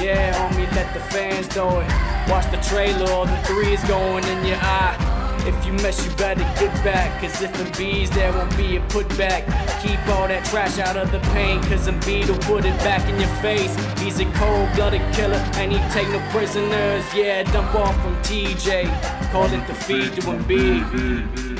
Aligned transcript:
Yeah, 0.00 0.32
homie, 0.34 0.70
let 0.76 0.94
the 0.94 1.00
fans 1.00 1.54
know 1.56 1.80
it. 1.80 1.88
Watch 2.30 2.50
the 2.50 2.58
trailer, 2.68 3.10
all 3.10 3.26
the 3.26 3.36
threes 3.38 3.82
going 3.84 4.24
in 4.24 4.46
your 4.46 4.58
eye. 4.60 5.18
If 5.46 5.66
you 5.66 5.72
mess, 5.72 6.04
you 6.04 6.14
better 6.16 6.44
get 6.60 6.72
back. 6.84 7.20
Cause 7.20 7.40
if 7.40 7.52
Embiid's 7.54 8.10
there 8.10 8.32
won't 8.32 8.54
be 8.56 8.76
a 8.76 8.80
putback. 8.80 9.46
Keep 9.82 9.98
all 10.08 10.28
that 10.28 10.44
trash 10.44 10.78
out 10.78 10.96
of 10.96 11.10
the 11.10 11.20
paint. 11.32 11.62
Cause 11.64 11.88
Embiid 11.88 12.28
will 12.28 12.38
put 12.38 12.64
it 12.64 12.76
back 12.80 13.08
in 13.08 13.18
your 13.18 13.34
face. 13.40 13.74
He's 13.98 14.20
a 14.20 14.26
cold 14.32 14.68
blooded 14.74 15.02
killer 15.14 15.42
and 15.54 15.72
he 15.72 15.78
take 15.90 16.08
no 16.10 16.20
prisoners. 16.30 17.04
Yeah, 17.14 17.44
dump 17.50 17.74
off 17.74 17.94
from 18.02 18.14
TJ. 18.22 19.32
Call 19.32 19.46
it 19.46 19.66
the 19.66 19.74
feed 19.74 20.12
to 20.14 20.20
Embiid. 20.20 21.57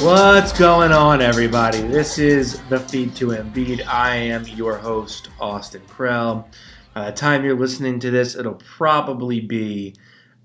What's 0.00 0.58
going 0.58 0.92
on, 0.92 1.20
everybody? 1.20 1.82
This 1.82 2.16
is 2.16 2.58
the 2.70 2.80
Feed 2.80 3.14
to 3.16 3.32
Embiid. 3.32 3.86
I 3.86 4.16
am 4.16 4.46
your 4.46 4.78
host, 4.78 5.28
Austin 5.38 5.82
Krell. 5.90 6.46
By 6.94 7.10
the 7.10 7.16
time 7.16 7.44
you're 7.44 7.54
listening 7.54 8.00
to 8.00 8.10
this, 8.10 8.34
it'll 8.34 8.54
probably 8.54 9.40
be 9.40 9.94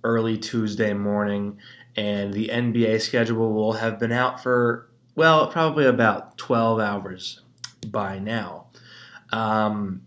early 0.04 0.38
Tuesday 0.38 0.92
morning, 0.94 1.58
and 1.96 2.34
the 2.34 2.50
NBA 2.50 3.00
schedule 3.00 3.54
will 3.54 3.72
have 3.72 3.98
been 3.98 4.12
out 4.12 4.44
for, 4.44 4.90
well, 5.16 5.48
probably 5.48 5.86
about 5.86 6.38
12 6.38 6.82
hours 6.82 7.40
by 7.88 8.20
now. 8.20 8.68
Um, 9.32 10.02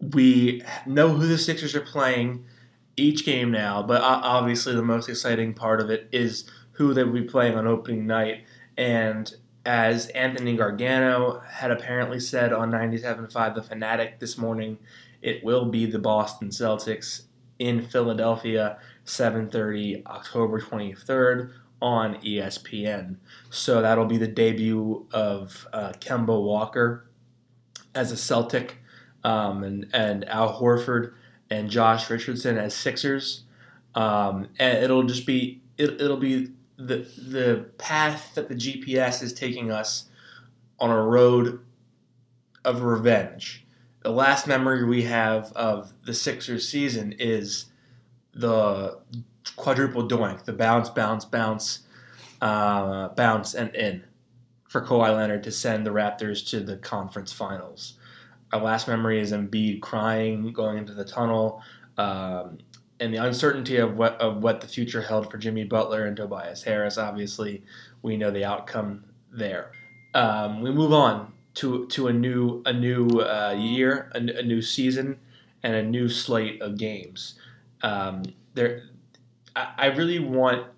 we 0.00 0.64
know 0.86 1.10
who 1.10 1.28
the 1.28 1.38
Sixers 1.38 1.76
are 1.76 1.80
playing 1.80 2.46
each 2.96 3.24
game 3.24 3.52
now, 3.52 3.80
but 3.80 4.02
obviously 4.02 4.74
the 4.74 4.82
most 4.82 5.08
exciting 5.08 5.54
part 5.54 5.80
of 5.80 5.88
it 5.88 6.08
is 6.10 6.50
who 6.82 6.92
they 6.92 7.04
will 7.04 7.12
be 7.12 7.22
playing 7.22 7.56
on 7.56 7.66
opening 7.66 8.06
night. 8.06 8.44
And 8.76 9.32
as 9.64 10.08
Anthony 10.08 10.56
Gargano 10.56 11.40
had 11.48 11.70
apparently 11.70 12.18
said 12.18 12.52
on 12.52 12.72
97.5 12.72 13.54
The 13.54 13.62
Fanatic 13.62 14.18
this 14.18 14.36
morning, 14.36 14.78
it 15.20 15.44
will 15.44 15.66
be 15.66 15.86
the 15.86 16.00
Boston 16.00 16.48
Celtics 16.48 17.22
in 17.60 17.80
Philadelphia, 17.80 18.78
7:30 19.04 20.04
October 20.06 20.60
23rd 20.60 21.52
on 21.80 22.16
ESPN. 22.16 23.16
So 23.50 23.80
that'll 23.80 24.06
be 24.06 24.18
the 24.18 24.26
debut 24.26 25.06
of 25.12 25.68
uh, 25.72 25.92
Kemba 26.00 26.42
Walker 26.42 27.06
as 27.94 28.10
a 28.10 28.16
Celtic, 28.16 28.78
um, 29.22 29.62
and 29.62 29.86
and 29.92 30.28
Al 30.28 30.60
Horford 30.60 31.12
and 31.48 31.70
Josh 31.70 32.10
Richardson 32.10 32.58
as 32.58 32.74
Sixers. 32.74 33.44
Um, 33.94 34.48
and 34.58 34.82
it'll 34.82 35.04
just 35.04 35.26
be 35.26 35.62
it, 35.78 36.00
it'll 36.00 36.16
be 36.16 36.52
the 36.86 37.06
the 37.28 37.66
path 37.78 38.34
that 38.34 38.48
the 38.48 38.54
GPS 38.54 39.22
is 39.22 39.32
taking 39.32 39.70
us 39.70 40.06
on 40.78 40.90
a 40.90 41.02
road 41.02 41.60
of 42.64 42.82
revenge. 42.82 43.64
The 44.00 44.10
last 44.10 44.46
memory 44.46 44.84
we 44.84 45.02
have 45.02 45.52
of 45.52 45.92
the 46.04 46.14
Sixers 46.14 46.68
season 46.68 47.14
is 47.18 47.66
the 48.34 48.98
quadruple 49.56 50.08
doink, 50.08 50.44
the 50.44 50.52
bounce, 50.52 50.88
bounce, 50.88 51.24
bounce, 51.24 51.80
uh, 52.40 53.08
bounce, 53.08 53.54
and 53.54 53.74
in 53.74 54.02
for 54.68 54.80
Kawhi 54.80 55.14
Leonard 55.14 55.42
to 55.44 55.52
send 55.52 55.86
the 55.86 55.90
Raptors 55.90 56.48
to 56.50 56.60
the 56.60 56.78
conference 56.78 57.32
finals. 57.32 57.94
Our 58.52 58.60
last 58.60 58.88
memory 58.88 59.20
is 59.20 59.32
Embiid 59.32 59.82
crying 59.82 60.52
going 60.52 60.78
into 60.78 60.94
the 60.94 61.04
tunnel. 61.04 61.62
Um, 61.98 62.58
and 63.02 63.12
the 63.12 63.18
uncertainty 63.18 63.78
of 63.78 63.96
what 63.96 64.14
of 64.20 64.42
what 64.42 64.60
the 64.60 64.66
future 64.68 65.02
held 65.02 65.28
for 65.28 65.36
Jimmy 65.36 65.64
Butler 65.64 66.06
and 66.06 66.16
Tobias 66.16 66.62
Harris. 66.62 66.98
Obviously, 66.98 67.62
we 68.02 68.16
know 68.16 68.30
the 68.30 68.44
outcome 68.44 69.04
there. 69.32 69.72
Um, 70.14 70.62
we 70.62 70.70
move 70.70 70.92
on 70.92 71.32
to 71.54 71.86
to 71.88 72.06
a 72.06 72.12
new 72.12 72.62
a 72.64 72.72
new 72.72 73.08
uh, 73.20 73.56
year, 73.58 74.10
a, 74.14 74.18
a, 74.18 74.42
new 74.42 74.62
season, 74.62 75.18
and 75.64 75.74
a 75.74 75.82
new 75.82 76.08
slate 76.08 76.62
of 76.62 76.78
games. 76.78 77.34
Um, 77.82 78.22
there, 78.54 78.84
I, 79.56 79.72
I, 79.76 79.86
really 79.86 80.20
want 80.20 80.68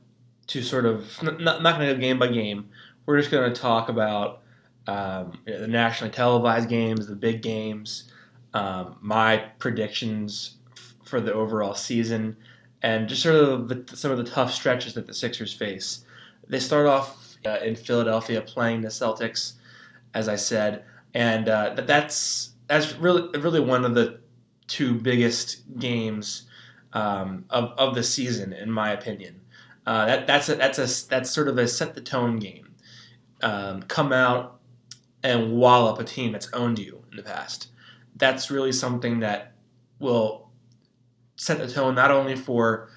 to 0.46 0.62
sort 0.62 0.86
of 0.86 1.22
not, 1.22 1.62
not 1.62 1.76
going 1.76 1.88
to 1.88 1.94
go 1.94 2.00
game 2.00 2.18
by 2.18 2.28
game. 2.28 2.70
We're 3.04 3.18
just 3.18 3.30
going 3.30 3.52
to 3.52 3.60
talk 3.60 3.90
about 3.90 4.40
um, 4.86 5.38
the 5.44 5.68
nationally 5.68 6.10
televised 6.10 6.70
games, 6.70 7.06
the 7.06 7.16
big 7.16 7.42
games, 7.42 8.10
um, 8.54 8.96
my 9.02 9.44
predictions 9.58 10.56
for 11.04 11.20
the 11.20 11.32
overall 11.32 11.74
season, 11.74 12.36
and 12.82 13.08
just 13.08 13.22
sort 13.22 13.36
of 13.36 13.68
the, 13.68 13.96
some 13.96 14.10
of 14.10 14.18
the 14.18 14.24
tough 14.24 14.52
stretches 14.52 14.94
that 14.94 15.06
the 15.06 15.14
Sixers 15.14 15.52
face. 15.52 16.04
They 16.48 16.58
start 16.58 16.86
off 16.86 17.36
uh, 17.46 17.58
in 17.64 17.76
Philadelphia 17.76 18.40
playing 18.42 18.82
the 18.82 18.88
Celtics, 18.88 19.54
as 20.14 20.28
I 20.28 20.36
said, 20.36 20.84
and 21.14 21.48
uh, 21.48 21.74
that's 21.86 22.50
that's 22.66 22.94
really 22.96 23.38
really 23.38 23.60
one 23.60 23.84
of 23.84 23.94
the 23.94 24.20
two 24.66 24.94
biggest 24.94 25.62
games 25.78 26.48
um, 26.92 27.44
of, 27.50 27.72
of 27.76 27.94
the 27.94 28.02
season, 28.02 28.52
in 28.52 28.70
my 28.70 28.92
opinion. 28.92 29.40
Uh, 29.86 30.06
that 30.06 30.26
that's 30.26 30.48
a, 30.48 30.54
that's 30.54 30.78
a 30.78 31.08
that's 31.08 31.30
sort 31.30 31.48
of 31.48 31.58
a 31.58 31.68
set 31.68 31.94
the 31.94 32.00
tone 32.00 32.38
game. 32.38 32.68
Um, 33.42 33.82
come 33.82 34.12
out 34.12 34.60
and 35.22 35.52
wallop 35.52 35.98
a 35.98 36.04
team 36.04 36.32
that's 36.32 36.50
owned 36.52 36.78
you 36.78 37.02
in 37.10 37.16
the 37.16 37.22
past. 37.22 37.68
That's 38.16 38.50
really 38.50 38.72
something 38.72 39.20
that 39.20 39.52
will 39.98 40.43
set 41.36 41.58
the 41.58 41.68
tone 41.68 41.94
not 41.94 42.10
only 42.10 42.36
for 42.36 42.88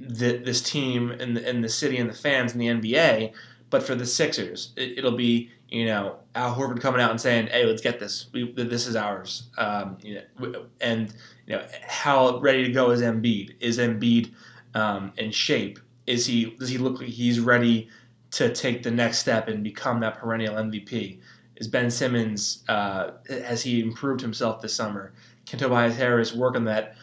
the, 0.00 0.38
this 0.38 0.62
team 0.62 1.10
and 1.10 1.36
the, 1.36 1.48
and 1.48 1.62
the 1.62 1.68
city 1.68 1.98
and 1.98 2.08
the 2.08 2.14
fans 2.14 2.52
and 2.52 2.60
the 2.60 2.66
NBA, 2.66 3.32
but 3.70 3.82
for 3.82 3.94
the 3.94 4.06
Sixers. 4.06 4.72
It, 4.76 5.02
will 5.02 5.16
be 5.16 5.50
you 5.68 5.86
know 5.86 6.16
Al 6.34 6.54
Horford 6.54 6.80
coming 6.80 7.00
out 7.00 7.10
and 7.10 7.20
saying, 7.20 7.48
"Hey, 7.48 7.66
let's 7.66 7.82
get 7.82 7.98
this. 7.98 8.26
We, 8.32 8.52
this 8.52 8.86
is 8.86 8.96
ours." 8.96 9.44
Um, 9.58 9.98
you 10.02 10.22
know, 10.38 10.66
and 10.80 11.12
you 11.46 11.56
know 11.56 11.66
how 11.86 12.38
ready 12.38 12.64
to 12.64 12.72
go 12.72 12.90
is 12.90 13.02
Embiid? 13.02 13.56
Is 13.60 13.78
Embiid 13.78 14.32
um, 14.74 15.12
in 15.16 15.30
shape? 15.30 15.78
Is 16.06 16.26
he 16.26 16.54
does 16.58 16.68
he 16.68 16.78
look 16.78 17.00
like 17.00 17.08
he's 17.08 17.40
ready 17.40 17.88
to 18.32 18.52
take 18.52 18.82
the 18.82 18.90
next 18.90 19.18
step 19.18 19.48
and 19.48 19.64
become 19.64 20.00
that 20.00 20.18
perennial 20.18 20.54
MVP? 20.54 21.18
Is 21.56 21.68
Ben 21.68 21.90
Simmons 21.90 22.64
uh, 22.68 23.12
has 23.28 23.62
he 23.62 23.80
improved 23.80 24.20
himself 24.20 24.60
this 24.60 24.74
summer? 24.74 25.12
Can 25.46 25.58
Tobias 25.58 25.96
Harris 25.96 26.34
work 26.34 26.56
on 26.56 26.64
that 26.64 26.96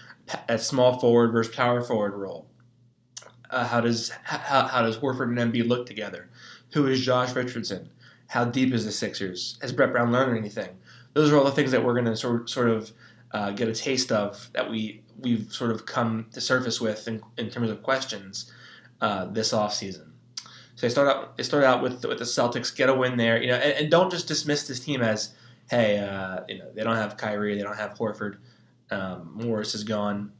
at 0.47 0.62
small 0.62 1.00
forward 1.00 1.31
versus 1.31 1.56
power 1.56 1.81
forward 1.81 2.14
role? 2.14 2.47
Uh, 3.50 3.66
how 3.66 3.81
does 3.81 4.09
how, 4.24 4.68
how 4.68 4.81
does 4.81 4.97
Horford 4.97 5.38
and 5.38 5.38
Embiid 5.38 5.68
look 5.68 5.86
together? 5.86 6.30
Who 6.74 6.88
is 6.88 7.02
Josh 7.02 7.36
Richardson? 7.36 7.90
How 8.28 8.46
deep 8.46 8.73
is 8.73 8.85
the 8.85 8.91
Sixers? 8.91 9.58
Has 9.61 9.73
Brett 9.73 9.91
Brown 9.91 10.11
learned 10.11 10.38
anything? 10.38 10.70
Those 11.14 11.32
are 11.32 11.38
all 11.38 11.44
the 11.44 11.52
things 11.52 11.72
that 11.72 11.84
we're 11.84 11.94
going 11.94 12.05
to 12.05 12.16
sort 12.16 12.50
sort 12.50 12.70
of 12.70 12.91
uh, 13.32 13.52
get 13.52 13.67
a 13.67 13.73
taste 13.73 14.11
of 14.11 14.50
that 14.53 14.70
we 14.70 15.03
we've 15.20 15.52
sort 15.52 15.72
of 15.72 15.85
come 15.85 16.28
to 16.32 16.41
surface 16.41 16.79
with 16.79 17.08
in, 17.08 17.22
in 17.38 17.50
terms 17.50 17.70
of 17.70 17.84
questions 17.84 18.52
uh, 19.02 19.26
this 19.26 19.52
offseason. 19.52 20.08
So 20.76 20.88
they 20.88 20.90
start 20.90 21.08
out 21.09 21.38
they 21.38 21.44
start 21.44 21.64
out 21.64 21.84
with 21.84 22.05
with 22.05 22.20
the 22.20 22.26
Celtics, 22.26 22.76
get 22.76 22.90
a 22.90 22.94
win 22.94 23.17
there, 23.17 23.41
you 23.41 23.50
know, 23.50 23.55
and, 23.55 23.73
and 23.73 23.91
don't 23.91 24.09
just 24.09 24.28
dismiss 24.28 24.67
this 24.67 24.79
team 24.79 25.02
as 25.02 25.34
hey, 25.70 26.00
uh, 26.00 26.41
you 26.50 26.58
know, 26.58 26.70
they 26.73 26.84
don't 26.84 26.97
have 26.97 27.17
Kyrie, 27.17 27.55
they 27.55 27.64
don't 27.64 27.78
have 27.78 27.94
Horford 27.97 28.38
um, 28.91 29.32
Morris 29.35 29.73
is 29.76 29.84
gone. 29.84 30.32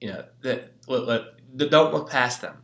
You 0.00 0.08
know, 0.08 0.24
that 0.42 0.72
don't 1.56 1.92
look 1.92 2.08
past 2.08 2.40
them. 2.40 2.56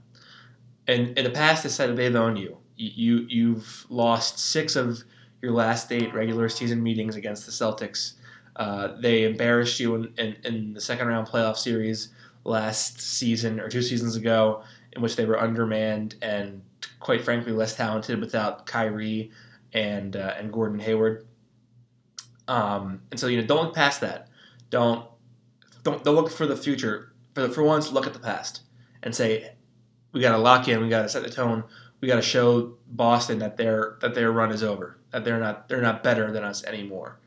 And 0.89 1.19
in 1.19 1.25
the 1.25 1.31
past, 1.31 1.63
they 1.63 1.69
said 1.69 1.95
they've 1.97 2.15
owned 2.15 2.39
you. 2.39 2.57
You 2.77 3.27
you've 3.29 3.87
lost 3.89 4.39
six 4.39 4.77
of 4.77 5.03
your 5.43 5.53
last 5.53 5.93
eight 5.93 6.15
regular 6.15 6.49
season 6.49 6.83
meetings 6.83 7.17
against 7.17 7.47
the 7.47 7.53
Celtics. 7.53 8.15
Uh, 8.57 8.99
they 9.01 9.25
embarrassed 9.25 9.79
you 9.79 9.95
in, 9.97 10.13
in, 10.17 10.37
in, 10.45 10.73
the 10.73 10.81
second 10.81 11.09
round 11.09 11.27
playoff 11.27 11.57
series 11.57 12.09
last 12.45 13.01
season 13.01 13.61
or 13.61 13.69
two 13.69 13.83
seasons 13.83 14.17
ago. 14.17 14.63
in 14.93 15.03
which 15.03 15.15
they 15.15 15.27
were 15.27 15.39
undermanned 15.39 16.15
and 16.23 16.63
quite 17.01 17.23
frankly 17.23 17.53
less 17.53 17.77
talented 17.77 18.19
without 18.19 18.65
Kyrie 18.67 19.31
and 19.73 20.17
uh, 20.17 20.35
and 20.39 20.53
Gordon 20.53 20.79
Hayward. 20.79 21.27
Um, 22.49 23.03
and 23.11 23.21
so 23.21 23.27
you 23.27 23.41
know, 23.41 23.47
don't 23.47 23.65
look 23.67 23.75
past 23.75 24.01
that. 24.01 24.29
Don't 24.71 25.07
don't 25.87 26.03
don't 26.03 26.17
look 26.17 26.31
for 26.31 26.47
the 26.47 26.57
future. 26.57 27.13
For 27.35 27.49
for 27.49 27.63
once, 27.63 27.93
look 27.93 28.07
at 28.07 28.13
the 28.13 28.19
past 28.19 28.63
and 29.03 29.15
say, 29.15 29.53
we 30.13 30.21
got 30.21 30.33
to 30.33 30.39
lock 30.39 30.69
in. 30.69 30.83
We 30.83 30.89
got 30.89 31.03
to 31.03 31.09
set 31.09 31.23
the 31.23 31.31
tone. 31.31 31.63
We 32.01 32.09
got 32.09 32.17
to 32.17 32.23
show 32.23 32.75
Boston 32.89 33.39
that 33.39 33.57
their 33.57 33.97
that 34.01 34.15
their 34.15 34.33
run 34.33 34.51
is 34.51 34.63
over. 34.63 34.99
That 35.13 35.25
they're 35.25 35.39
not 35.39 35.69
they're 35.69 35.81
not 35.81 36.03
better 36.03 36.33
than 36.33 36.43
us 36.43 36.65
anymore. 36.65 37.21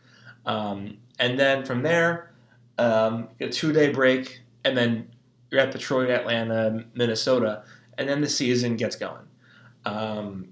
Um, 0.46 0.98
and 1.20 1.40
then 1.40 1.64
from 1.66 1.82
there, 1.82 2.34
um, 2.78 3.30
a 3.40 3.50
two 3.50 3.72
day 3.72 3.92
break, 3.92 4.42
and 4.66 4.78
then 4.78 5.10
you're 5.50 5.62
at 5.62 5.72
Detroit, 5.72 6.10
Atlanta, 6.10 6.84
Minnesota, 6.94 7.64
and 7.98 8.10
then 8.10 8.22
the 8.22 8.30
season 8.30 8.76
gets 8.76 8.96
going. 8.96 9.26
Um, 9.86 10.50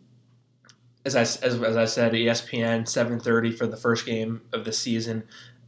as 1.05 1.15
I, 1.15 1.21
as, 1.21 1.61
as 1.61 1.77
I 1.77 1.85
said, 1.85 2.13
ESPN 2.13 2.83
7:30 2.83 3.57
for 3.57 3.67
the 3.67 3.77
first 3.77 4.05
game 4.05 4.41
of 4.53 4.63
the 4.63 4.71
season. 4.71 5.23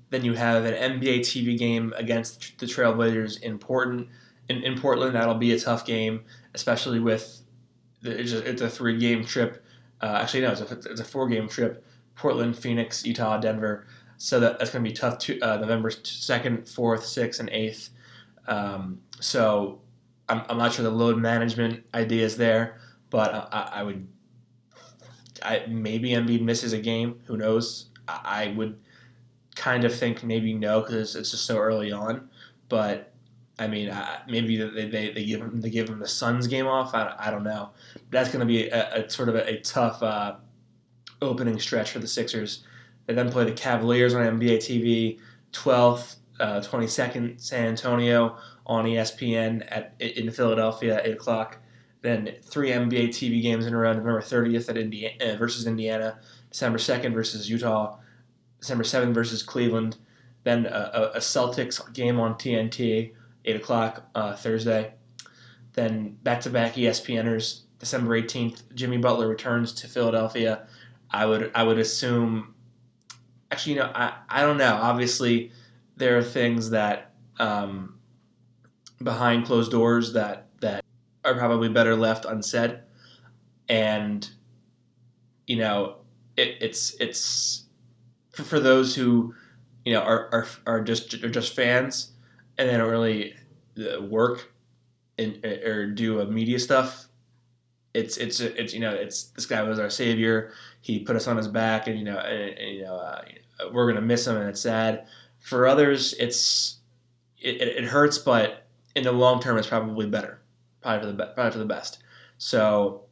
Then 0.10 0.26
you 0.26 0.34
have 0.34 0.66
an 0.66 0.74
NBA 0.74 1.20
TV 1.20 1.58
game 1.58 1.94
against 1.96 2.58
the 2.60 2.66
Trailblazers 2.66 3.42
in 3.42 3.60
Portland. 3.60 4.08
In, 4.50 4.64
in 4.64 4.80
Portland, 4.80 5.16
that'll 5.16 5.36
be 5.36 5.54
a 5.54 5.60
tough 5.60 5.86
game, 5.86 6.22
especially 6.56 7.00
with 7.00 7.42
the, 8.02 8.20
it's, 8.20 8.32
a, 8.32 8.50
it's 8.50 8.62
a 8.62 8.70
three 8.70 8.98
game 8.98 9.24
trip. 9.24 9.64
Uh, 10.02 10.20
actually, 10.22 10.42
no, 10.42 10.52
it's 10.52 10.62
a, 10.62 10.92
it's 10.92 11.02
a 11.02 11.06
four 11.06 11.28
game 11.28 11.48
trip. 11.48 11.86
Portland, 12.16 12.58
Phoenix, 12.58 13.06
Utah, 13.06 13.38
Denver. 13.38 13.88
So 14.18 14.40
that, 14.40 14.60
that's 14.60 14.72
going 14.72 14.84
to 14.84 14.90
be 14.90 14.96
tough. 14.96 15.20
To, 15.20 15.40
uh, 15.42 15.58
November 15.58 15.90
2nd, 15.90 16.64
4th, 16.64 17.00
6th, 17.00 17.40
and 17.40 17.50
8th. 17.50 17.90
Um, 18.48 19.00
so 19.20 19.80
I'm, 20.28 20.42
I'm 20.50 20.58
not 20.58 20.74
sure 20.74 20.84
the 20.84 20.90
load 20.90 21.18
management 21.18 21.84
idea 21.94 22.26
is 22.26 22.36
there, 22.36 22.80
but 23.10 23.34
I, 23.34 23.70
I 23.76 23.84
would 23.84 24.08
I, 25.44 25.66
maybe 25.68 26.10
Embiid 26.12 26.42
misses 26.42 26.74
a 26.74 26.80
game. 26.80 27.20
Who 27.26 27.38
knows? 27.38 27.88
I, 28.08 28.20
I 28.24 28.54
would 28.56 28.80
kind 29.60 29.84
of 29.84 29.94
think 29.94 30.24
maybe 30.24 30.54
no 30.54 30.82
because 30.82 31.16
it's 31.16 31.32
just 31.32 31.46
so 31.46 31.58
early 31.58 31.92
on. 31.92 32.30
But 32.70 33.12
I 33.60 33.68
mean, 33.68 33.92
I, 33.92 34.22
maybe 34.28 34.58
they, 34.58 34.88
they, 34.88 35.12
they 35.12 35.26
give 35.26 35.42
them 35.42 35.60
they 35.60 35.70
give 35.70 35.90
him 35.90 36.00
the 36.00 36.08
Suns 36.08 36.48
game 36.48 36.66
off. 36.66 36.96
I, 36.96 37.14
I 37.20 37.30
don't 37.30 37.44
know. 37.44 37.72
That's 38.10 38.30
going 38.30 38.40
to 38.40 38.46
be 38.46 38.70
a, 38.70 39.06
a, 39.06 39.10
sort 39.10 39.30
of 39.30 39.36
a, 39.36 39.48
a 39.48 39.60
tough 39.60 40.02
uh, 40.02 40.36
opening 41.22 41.60
stretch 41.60 41.92
for 41.92 42.00
the 42.00 42.08
Sixers. 42.08 42.64
They 43.06 43.14
then 43.14 43.32
play 43.32 43.44
the 43.44 43.52
Cavaliers 43.52 44.14
on 44.16 44.22
NBA 44.40 44.58
TV, 44.58 45.20
12th, 45.52 46.18
uh, 46.40 46.62
22nd, 46.62 47.42
San 47.42 47.66
Antonio 47.66 48.38
on 48.66 48.86
ESPN 48.86 49.66
at 49.70 49.96
in 50.00 50.32
Philadelphia 50.32 50.98
at 50.98 51.08
8 51.08 51.14
o'clock. 51.14 51.58
Then 52.02 52.36
three 52.44 52.70
NBA 52.70 53.10
TV 53.10 53.42
games 53.42 53.66
in 53.66 53.74
a 53.74 53.78
row: 53.78 53.92
November 53.92 54.22
30th 54.22 54.70
at 54.70 54.78
Indiana 54.78 55.34
uh, 55.34 55.36
versus 55.36 55.68
Indiana, 55.68 56.20
December 56.50 56.78
2nd 56.78 57.14
versus 57.14 57.50
Utah, 57.50 57.98
December 58.60 58.84
7th 58.84 59.14
versus 59.14 59.44
Cleveland. 59.44 59.98
Then 60.44 60.66
a, 60.66 61.12
a 61.16 61.20
Celtics 61.20 61.94
game 61.94 62.20
on 62.20 62.36
TNT, 62.36 63.14
8 63.46 63.56
o'clock 63.56 64.06
uh, 64.16 64.36
Thursday. 64.36 64.94
Then 65.74 66.18
back-to-back 66.24 66.74
ESPNers. 66.76 67.62
December 67.80 68.22
18th, 68.22 68.64
Jimmy 68.76 68.98
Butler 68.98 69.28
returns 69.28 69.72
to 69.74 69.88
Philadelphia. 69.88 70.68
I 71.12 71.26
would 71.26 71.52
I 71.56 71.64
would 71.64 71.80
assume. 71.80 72.54
Actually, 73.52 73.74
you 73.74 73.80
know, 73.80 73.92
I, 73.96 74.14
I 74.28 74.42
don't 74.42 74.58
know. 74.58 74.76
Obviously, 74.76 75.52
there 75.96 76.18
are 76.18 76.24
things 76.24 76.70
that 76.72 77.14
um, 77.40 78.00
behind 79.02 79.46
closed 79.46 79.72
doors 79.72 80.14
that 80.14 80.48
that 80.60 80.84
are 81.24 81.36
probably 81.36 81.70
better 81.70 81.96
left 81.96 82.26
unsaid. 82.26 82.80
And 83.70 84.30
you 85.48 85.58
know, 85.58 86.00
it, 86.38 86.58
it's 86.62 86.96
it's 87.00 87.66
for, 88.40 88.44
for, 88.48 88.60
those 88.60 88.96
who 88.96 89.34
you 89.86 89.94
know 89.94 90.02
are, 90.02 90.30
are, 90.32 90.48
are 90.66 90.82
just 90.82 91.14
are 91.24 91.30
just 91.30 91.56
fans 91.56 92.12
and 92.58 92.70
they 92.70 92.78
don't 92.78 92.90
really 92.90 93.36
uh, 93.80 94.02
work 94.02 94.52
and 95.18 95.44
or 95.46 95.88
do 95.88 96.24
media 96.26 96.60
stuff. 96.60 97.08
It's 97.94 98.18
it's 98.18 98.40
it's 98.40 98.74
you 98.74 98.80
know 98.80 98.94
it's 98.94 99.26
this 99.26 99.46
guy 99.46 99.62
was 99.64 99.80
our 99.80 99.90
savior. 99.90 100.52
He 100.82 101.00
put 101.00 101.16
us 101.16 101.28
on 101.28 101.38
his 101.38 101.48
back, 101.48 101.88
and 101.88 101.98
you 101.98 102.06
know 102.06 102.18
and, 102.18 102.58
and 102.58 102.76
you 102.76 102.84
know 102.84 102.96
uh, 102.96 103.22
we're 103.72 103.88
gonna 103.92 104.06
miss 104.06 104.28
him, 104.28 104.38
and 104.38 104.50
it's 104.50 104.62
sad. 104.62 105.08
For 105.40 105.68
others, 105.68 106.14
it's 106.20 106.78
it, 107.40 107.62
it 107.62 107.84
hurts, 107.86 108.18
but 108.18 108.68
in 108.96 109.04
the 109.04 109.12
long 109.12 109.42
term, 109.42 109.58
it's 109.58 109.68
probably 109.68 110.06
better 110.06 110.40
probably 110.82 111.00
for 111.00 111.16
the 111.16 111.26
probably 111.34 111.52
for 111.52 111.60
the 111.60 111.66
best. 111.66 112.00
So 112.38 113.04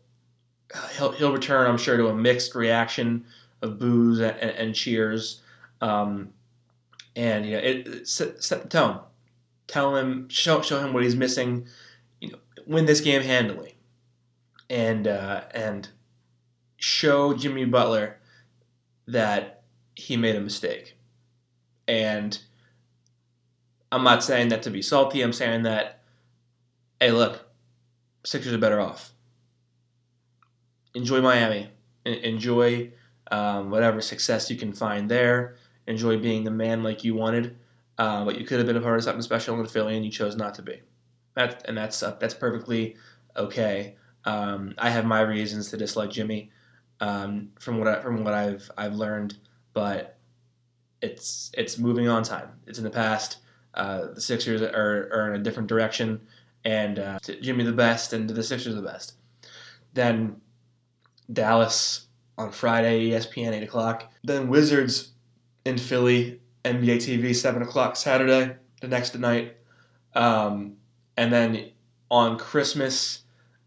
he'll 0.98 1.12
he'll 1.12 1.34
return, 1.34 1.70
I'm 1.70 1.78
sure, 1.78 1.98
to 1.98 2.08
a 2.08 2.16
mixed 2.16 2.56
reaction 2.56 3.26
of 3.62 3.80
boos 3.80 4.20
and, 4.20 4.38
and, 4.40 4.76
cheers, 4.76 5.42
um, 5.82 6.30
and 7.16 7.46
you 7.46 7.54
know, 7.54 7.60
it, 7.60 7.88
it 7.88 8.08
set, 8.08 8.44
set, 8.44 8.64
the 8.64 8.70
tone. 8.70 9.00
Tell 9.68 9.96
him, 9.96 10.30
show 10.30 10.62
show 10.62 10.80
him 10.80 10.94
what 10.94 11.04
he's 11.04 11.16
missing. 11.16 11.68
You 12.22 12.32
know, 12.32 12.38
win 12.66 12.86
this 12.86 13.02
game 13.02 13.22
handily, 13.22 13.76
and 14.70 15.08
uh, 15.08 15.44
and 15.52 15.90
show 16.78 17.34
Jimmy 17.34 17.66
Butler 17.66 18.20
that 19.08 19.64
he 19.96 20.16
made 20.16 20.36
a 20.36 20.42
mistake. 20.42 20.96
And 21.88 22.38
I'm 23.92 24.04
not 24.04 24.24
saying 24.24 24.50
that 24.50 24.64
to 24.64 24.70
be 24.70 24.82
salty. 24.82 25.22
I'm 25.22 25.34
saying 25.34 25.64
that, 25.64 26.02
hey, 27.00 27.12
look, 27.12 27.48
Sixers 28.28 28.54
are 28.54 28.58
better 28.58 28.82
off. 28.82 29.14
Enjoy 30.94 31.22
Miami. 31.22 31.70
Enjoy 32.06 32.92
um, 33.32 33.70
whatever 33.70 34.02
success 34.02 34.50
you 34.50 34.58
can 34.58 34.74
find 34.74 35.10
there. 35.10 35.56
Enjoy 35.88 36.18
being 36.18 36.44
the 36.44 36.52
man 36.52 36.84
like 36.84 37.04
you 37.04 37.16
wanted, 37.16 37.56
uh, 37.98 38.26
but 38.26 38.38
you 38.38 38.46
could 38.46 38.58
have 38.58 38.68
been 38.68 38.78
a 38.78 38.82
part 38.82 38.98
of 38.98 39.04
something 39.04 39.22
special 39.22 39.60
in 39.60 39.66
Philly 39.66 39.96
and 39.96 40.04
you 40.06 40.12
chose 40.12 40.36
not 40.36 40.54
to 40.56 40.62
be. 40.62 40.82
That 41.36 41.64
and 41.68 41.78
that's 41.78 42.04
uh, 42.04 42.18
that's 42.20 42.34
perfectly 42.34 42.98
okay. 43.36 43.96
Um, 44.26 44.74
I 44.78 44.90
have 44.90 45.06
my 45.06 45.22
reasons 45.22 45.70
to 45.70 45.78
dislike 45.78 46.10
Jimmy 46.10 46.52
um, 47.00 47.50
from 47.60 47.80
what 47.80 47.88
I, 47.88 48.02
from 48.02 48.24
what 48.24 48.34
I've 48.34 48.70
I've 48.78 48.96
learned, 48.96 49.38
but 49.74 50.18
it's 51.02 51.52
it's 51.58 51.78
moving 51.78 52.08
on 52.08 52.24
time. 52.24 52.50
It's 52.66 52.80
in 52.80 52.84
the 52.84 52.90
past. 52.90 53.38
Uh, 53.74 54.14
the 54.14 54.22
Sixers 54.22 54.62
are, 54.62 55.10
are 55.14 55.34
in 55.34 55.40
a 55.40 55.44
different 55.44 55.70
direction 55.70 56.20
and 56.66 57.00
uh, 57.00 57.20
Jimmy 57.42 57.64
the 57.64 57.72
best 57.72 58.12
and 58.12 58.30
the 58.30 58.44
Sixers 58.44 58.76
the 58.76 58.82
best. 58.82 59.14
Then 59.94 60.42
Dallas 61.32 62.07
on 62.38 62.52
Friday, 62.52 63.10
ESPN, 63.10 63.54
8 63.54 63.64
o'clock. 63.64 64.12
Then 64.24 64.48
Wizards 64.48 65.14
in 65.66 65.78
Philly, 65.78 66.40
NBA 66.64 66.98
TV, 66.98 67.36
7 67.36 67.62
o'clock 67.62 67.96
Saturday, 67.96 68.56
the 68.82 68.88
next 68.88 69.18
night. 69.18 69.58
Um, 70.14 70.78
and 71.16 71.32
then 71.34 71.72
on 72.10 72.38
Christmas 72.38 73.24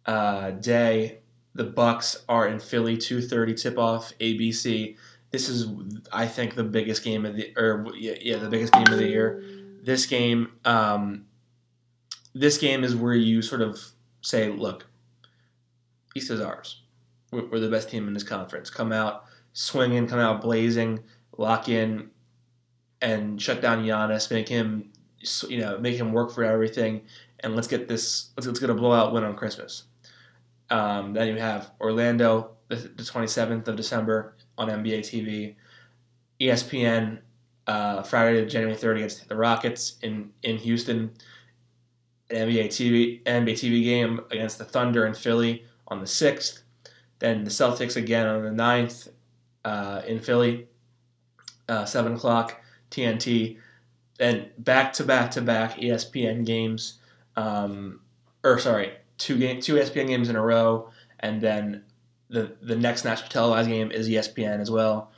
uh, 0.06 0.52
Day, 0.52 1.18
the 1.54 1.64
Bucks 1.64 2.24
are 2.28 2.48
in 2.48 2.60
Philly, 2.60 2.96
2.30 2.96 3.60
tip-off, 3.60 4.12
ABC. 4.20 4.96
This 5.30 5.48
is, 5.48 5.66
I 6.12 6.26
think, 6.26 6.54
the 6.54 6.64
biggest 6.64 7.02
game 7.04 7.26
of 7.26 7.36
the, 7.36 7.52
or 7.56 7.86
yeah, 7.96 8.14
yeah 8.20 8.36
the 8.36 8.48
biggest 8.48 8.72
game 8.72 8.86
of 8.88 8.98
the 8.98 9.08
year. 9.08 9.42
This 9.82 10.06
game, 10.06 10.52
um, 10.64 11.26
this 12.34 12.58
game 12.58 12.84
is 12.84 12.94
where 12.94 13.14
you 13.14 13.42
sort 13.42 13.62
of 13.62 13.80
say, 14.22 14.48
look, 14.48 14.86
East 16.14 16.30
is 16.30 16.40
ours. 16.40 16.82
We're, 17.30 17.60
the 17.60 17.68
best 17.68 17.90
team 17.90 18.08
in 18.08 18.14
this 18.14 18.24
conference. 18.24 18.70
Come 18.70 18.92
out 18.92 19.24
swinging, 19.52 20.06
come 20.06 20.18
out 20.18 20.40
blazing, 20.40 21.00
lock 21.36 21.68
in, 21.68 22.10
and 23.00 23.40
shut 23.40 23.60
down 23.60 23.84
Giannis, 23.84 24.30
make 24.30 24.48
him, 24.48 24.90
you 25.48 25.58
know, 25.58 25.78
make 25.78 25.96
him 25.96 26.12
work 26.12 26.32
for 26.32 26.44
everything, 26.44 27.02
and 27.40 27.54
let's 27.54 27.68
get 27.68 27.88
this, 27.88 28.30
let's, 28.36 28.46
let's 28.46 28.58
get 28.58 28.70
a 28.70 28.74
blowout 28.74 29.12
win 29.12 29.24
on 29.24 29.36
Christmas. 29.36 29.84
Um, 30.70 31.12
then 31.12 31.28
you 31.28 31.36
have 31.36 31.70
Orlando, 31.80 32.52
the, 32.68 32.76
the 32.76 33.02
27th 33.02 33.66
of 33.68 33.76
December 33.76 34.36
on 34.58 34.68
NBA 34.68 35.00
TV, 35.00 35.56
ESPN, 36.40 37.20
uh, 37.66 38.02
Friday, 38.02 38.44
January 38.46 38.76
30th 38.76 38.96
against 38.96 39.28
the 39.28 39.36
Rockets 39.36 39.98
in, 40.02 40.30
in 40.42 40.56
Houston 40.58 41.10
an 42.30 42.48
NBA 42.48 42.66
TV 42.66 43.22
NBA 43.24 43.52
TV 43.52 43.82
game 43.84 44.20
against 44.30 44.58
the 44.58 44.64
Thunder 44.64 45.06
in 45.06 45.14
Philly 45.14 45.64
on 45.88 46.00
the 46.00 46.06
sixth. 46.06 46.62
Then 47.20 47.44
the 47.44 47.50
Celtics 47.50 47.96
again 47.96 48.26
on 48.26 48.42
the 48.42 48.62
9th 48.62 49.08
uh, 49.64 50.02
in 50.06 50.18
Philly, 50.18 50.66
uh, 51.68 51.84
seven 51.84 52.14
o'clock 52.14 52.60
TNT. 52.90 53.58
Then 54.18 54.50
back 54.58 54.92
to 54.94 55.04
back 55.04 55.30
to 55.32 55.40
back 55.40 55.76
ESPN 55.76 56.44
games, 56.44 56.98
um, 57.36 58.00
or 58.42 58.58
sorry, 58.58 58.92
two 59.18 59.38
game 59.38 59.60
two 59.60 59.74
ESPN 59.74 60.08
games 60.08 60.28
in 60.28 60.36
a 60.36 60.42
row, 60.42 60.90
and 61.20 61.40
then 61.40 61.84
the 62.28 62.56
the 62.60 62.76
next 62.76 63.04
national 63.04 63.30
televised 63.30 63.68
game 63.68 63.90
is 63.90 64.08
ESPN 64.08 64.60
as 64.60 64.70
well. 64.70 65.12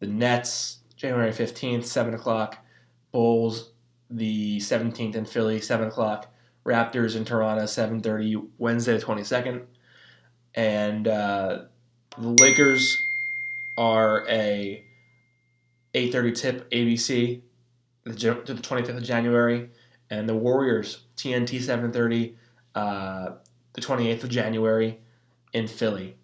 The 0.00 0.06
Nets 0.06 0.78
January 0.96 1.32
fifteenth, 1.32 1.86
seven 1.86 2.14
o'clock. 2.14 2.58
Bulls 3.12 3.70
the 4.10 4.60
seventeenth 4.60 5.16
in 5.16 5.24
Philly, 5.24 5.60
seven 5.60 5.88
o'clock. 5.88 6.32
Raptors 6.66 7.14
in 7.14 7.24
Toronto, 7.24 7.62
7:30 7.62 8.48
Wednesday 8.58 8.98
the 8.98 9.04
22nd, 9.04 9.62
and 10.56 11.06
uh, 11.06 11.58
the 12.18 12.28
Lakers 12.28 13.06
are 13.76 14.26
a 14.28 14.82
8:30 15.94 16.34
tip 16.34 16.70
ABC 16.70 17.42
the 18.04 18.12
25th 18.12 18.96
of 18.96 19.02
January, 19.02 19.68
and 20.10 20.28
the 20.28 20.34
Warriors 20.34 21.02
TNT 21.16 21.58
7:30 21.58 22.34
uh, 22.74 23.32
the 23.72 23.80
28th 23.80 24.24
of 24.24 24.30
January 24.30 24.98
in 25.52 25.66
Philly. 25.66 26.16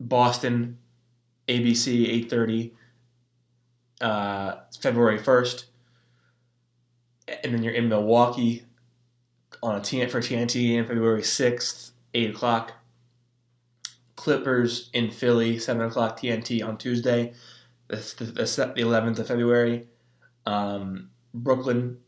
Boston 0.00 0.78
ABC 1.48 2.28
8:30 2.28 2.70
uh, 4.00 4.56
February 4.80 5.18
1st, 5.18 5.64
and 7.42 7.54
then 7.54 7.62
you're 7.62 7.74
in 7.74 7.88
Milwaukee 7.88 8.64
on 9.62 9.76
a 9.76 9.80
TNT 9.80 10.10
for 10.10 10.20
TNT 10.20 10.74
in 10.74 10.86
February 10.86 11.22
6th, 11.22 11.90
8 12.14 12.30
o'clock. 12.30 12.72
Clippers 14.18 14.90
in 14.92 15.12
Philly, 15.12 15.60
7 15.60 15.80
o'clock 15.86 16.18
TNT 16.18 16.66
on 16.66 16.76
Tuesday. 16.76 17.32
The, 17.86 17.96
the 17.96 18.42
11th 18.82 19.20
of 19.20 19.28
February. 19.28 19.86
Um, 20.44 21.10
Brooklyn 21.32 21.98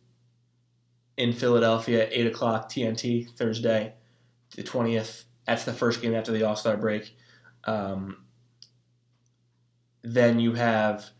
in 1.17 1.33
Philadelphia, 1.33 2.09
8 2.11 2.27
o'clock 2.27 2.69
TNT 2.69 3.31
Thursday, 3.37 3.95
the 4.57 4.65
20th. 4.65 5.23
That's 5.47 5.65
the 5.65 5.73
first 5.73 6.03
game 6.03 6.15
after 6.15 6.33
the 6.33 6.43
All 6.43 6.57
Star 6.57 6.77
break. 6.77 7.17
Um, 7.63 8.25
then 10.03 10.41
you 10.41 10.55
have 10.55 11.11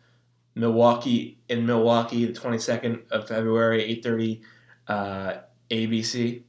Milwaukee 0.57 1.39
in 1.49 1.67
Milwaukee, 1.67 2.25
the 2.25 2.33
22nd 2.33 3.09
of 3.13 3.29
February, 3.29 3.83
8:30 4.03 4.41
uh, 4.89 5.35
ABC. 5.71 6.43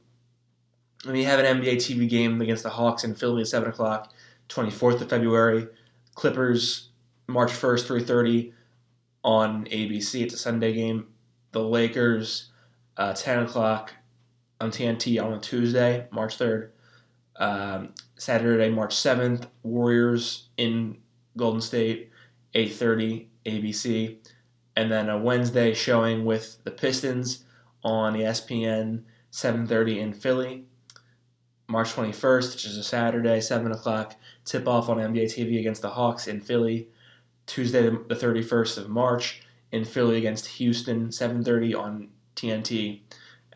And 1.04 1.16
you 1.16 1.26
have 1.26 1.38
an 1.38 1.60
NBA 1.60 1.76
TV 1.76 2.08
game 2.08 2.40
against 2.40 2.64
the 2.64 2.70
Hawks 2.70 3.04
in 3.04 3.14
Philly 3.14 3.42
at 3.42 3.48
7 3.48 3.68
o'clock, 3.68 4.12
24th 4.52 5.00
of 5.00 5.08
February. 5.08 5.68
Clippers 6.14 6.90
March 7.26 7.52
1st, 7.52 7.86
3:30 7.86 8.52
on 9.24 9.64
ABC. 9.66 10.22
It's 10.22 10.34
a 10.34 10.38
Sunday 10.38 10.72
game. 10.74 11.08
The 11.52 11.62
Lakers, 11.62 12.50
uh, 12.96 13.12
10 13.14 13.44
o'clock 13.44 13.94
on 14.60 14.70
TNT 14.70 15.18
on 15.18 15.32
a 15.32 15.40
Tuesday, 15.40 16.06
March 16.10 16.38
3rd. 16.38 16.70
Um, 17.36 17.94
Saturday, 18.16 18.68
March 18.70 18.94
7th, 18.94 19.46
Warriors 19.62 20.48
in 20.56 20.98
Golden 21.36 21.60
State, 21.60 22.10
8:30 22.54 23.28
ABC, 23.46 24.18
and 24.76 24.92
then 24.92 25.08
a 25.08 25.18
Wednesday 25.18 25.74
showing 25.74 26.24
with 26.24 26.62
the 26.64 26.70
Pistons 26.70 27.44
on 27.82 28.14
ESPN, 28.14 29.04
7:30 29.30 29.98
in 29.98 30.12
Philly. 30.12 30.66
March 31.72 31.94
21st, 31.94 32.52
which 32.52 32.66
is 32.66 32.76
a 32.76 32.84
Saturday, 32.84 33.40
7 33.40 33.72
o'clock, 33.72 34.14
tip 34.44 34.68
off 34.68 34.90
on 34.90 34.98
NBA 34.98 35.24
TV 35.24 35.58
against 35.58 35.80
the 35.80 35.88
Hawks 35.88 36.28
in 36.28 36.40
Philly. 36.40 36.88
Tuesday, 37.46 37.82
the 37.82 38.14
31st 38.14 38.76
of 38.76 38.88
March, 38.90 39.42
in 39.72 39.84
Philly 39.86 40.18
against 40.18 40.46
Houston, 40.46 41.08
7:30 41.08 41.74
on 41.74 42.08
TNT. 42.36 43.00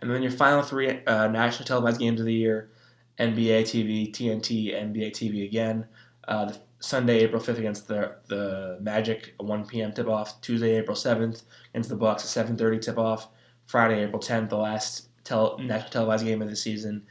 And 0.00 0.10
then 0.10 0.22
your 0.22 0.32
final 0.32 0.62
three 0.62 1.04
uh, 1.04 1.28
national 1.28 1.66
televised 1.66 2.00
games 2.00 2.18
of 2.18 2.26
the 2.26 2.32
year 2.32 2.70
NBA 3.18 3.62
TV, 3.62 4.10
TNT, 4.10 4.74
NBA 4.74 5.12
TV 5.12 5.44
again. 5.44 5.86
Uh, 6.26 6.52
Sunday, 6.80 7.18
April 7.20 7.40
5th 7.40 7.58
against 7.58 7.86
the 7.86 8.16
the 8.28 8.78
Magic, 8.80 9.34
a 9.38 9.44
1 9.44 9.66
p.m. 9.66 9.92
tip 9.92 10.08
off. 10.08 10.40
Tuesday, 10.40 10.76
April 10.76 10.96
7th 10.96 11.42
against 11.70 11.90
the 11.90 11.96
Bucks, 11.96 12.24
a 12.24 12.44
7:30 12.44 12.80
tip 12.80 12.98
off. 12.98 13.28
Friday, 13.66 14.02
April 14.04 14.22
10th, 14.22 14.48
the 14.48 14.56
last 14.56 15.08
tel- 15.24 15.58
national 15.58 15.90
televised 15.90 16.24
game 16.24 16.40
of 16.40 16.48
the 16.48 16.56
season 16.56 17.02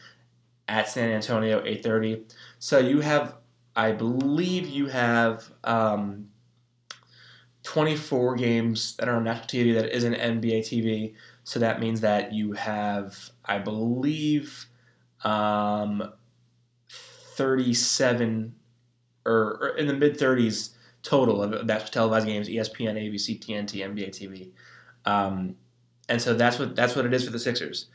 at 0.67 0.89
San 0.89 1.11
Antonio, 1.11 1.61
8:30. 1.61 2.23
So 2.59 2.79
you 2.79 3.01
have, 3.01 3.35
I 3.75 3.91
believe, 3.91 4.67
you 4.67 4.87
have 4.87 5.49
um, 5.63 6.29
24 7.63 8.35
games 8.35 8.95
that 8.97 9.09
are 9.09 9.15
on 9.15 9.23
national 9.23 9.47
TV 9.47 9.73
that 9.73 9.95
isn't 9.95 10.13
NBA 10.13 10.59
TV. 10.59 11.13
So 11.43 11.59
that 11.59 11.79
means 11.79 12.01
that 12.01 12.33
you 12.33 12.53
have, 12.53 13.17
I 13.43 13.59
believe 13.59 14.65
um, 15.23 16.11
37 16.89 18.55
or, 19.25 19.57
or 19.61 19.67
in 19.77 19.87
the 19.87 19.93
mid 19.93 20.17
30s 20.17 20.69
total 21.03 21.43
of 21.43 21.67
that 21.67 21.91
televised 21.91 22.25
games 22.25 22.49
ESPN, 22.49 22.95
ABC, 22.95 23.39
TNT, 23.39 23.85
NBA 23.85 24.09
TV. 24.09 24.51
Um, 25.05 25.55
and 26.09 26.21
so 26.21 26.33
that's 26.33 26.59
what 26.59 26.75
that's 26.75 26.95
what 26.95 27.05
it 27.05 27.13
is 27.13 27.25
for 27.25 27.31
the 27.31 27.39
Sixers. 27.39 27.87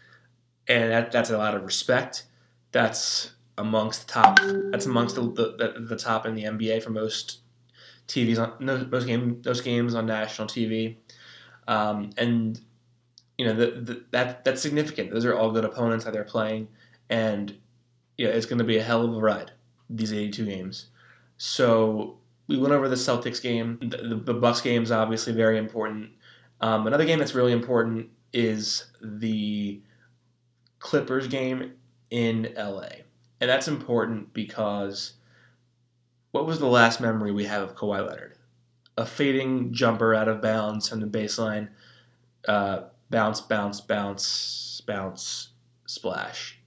And 0.69 0.91
that, 0.91 1.13
that's 1.13 1.31
a 1.31 1.39
lot 1.39 1.55
of 1.55 1.65
respect. 1.65 2.25
That's 2.73 3.33
amongst 3.59 4.07
the 4.07 4.13
top. 4.13 4.41
That's 4.71 4.87
amongst 4.87 5.17
the, 5.17 5.23
the, 5.23 5.87
the 5.89 5.97
top 5.97 6.27
in 6.27 6.35
the 6.35 6.45
NBA 6.45 6.83
for 6.83 6.91
most 6.91 7.41
TVs 8.09 8.39
on 8.39 8.91
most 8.91 9.07
game 9.07 9.41
those 9.43 9.61
games 9.61 9.95
on 9.95 10.07
national 10.07 10.49
TV. 10.49 10.97
Um, 11.69 12.11
and 12.17 12.61
you 13.39 13.47
know 13.47 13.55
the, 13.55 13.71
the, 13.81 14.05
that 14.11 14.45
that's 14.45 14.61
significant. 14.61 15.13
Those 15.13 15.25
are 15.25 15.37
all 15.37 15.51
good 15.51 15.65
opponents 15.65 16.05
that 16.05 16.13
they're 16.13 16.25
playing 16.25 16.69
and 17.11 17.55
yeah, 18.17 18.29
it's 18.29 18.47
going 18.47 18.59
to 18.59 18.65
be 18.65 18.79
a 18.79 18.83
hell 18.83 19.05
of 19.05 19.15
a 19.15 19.21
ride 19.21 19.51
these 19.91 20.13
82 20.13 20.47
games. 20.47 20.87
So 21.37 22.19
we 22.47 22.57
went 22.57 22.73
over 22.73 22.89
the 22.89 22.95
Celtics 22.95 23.43
game. 23.43 23.79
The, 23.81 24.23
the 24.25 24.35
Bucks 24.35 24.61
game 24.61 24.83
is 24.83 24.93
obviously 24.93 25.33
very 25.33 25.59
important. 25.59 26.11
Um, 26.61 26.87
another 26.87 27.05
game 27.05 27.19
that's 27.19 27.35
really 27.35 27.53
important 27.53 28.09
is 28.33 28.85
the 29.03 29.81
Clippers 30.79 31.27
game 31.27 31.73
in 32.11 32.53
LA, 32.57 32.89
and 33.41 33.49
that's 33.49 33.69
important 33.69 34.33
because 34.33 35.15
what 36.33 36.47
was 36.47 36.59
the 36.59 36.67
last 36.67 37.01
memory 37.01 37.33
we 37.33 37.45
have 37.45 37.63
of 37.63 37.77
Kawhi 37.77 38.07
Leonard? 38.07 38.37
A 38.97 39.07
fading 39.07 39.73
jumper 39.73 40.15
out 40.15 40.29
of 40.29 40.43
bounds 40.43 40.89
from 40.89 41.01
the 41.01 41.07
baseline, 41.07 41.69
uh, 42.47 42.83
bounce, 43.09 43.41
bounce, 43.41 43.81
bounce, 43.81 44.83
bounce, 44.87 45.51
splash 45.87 46.61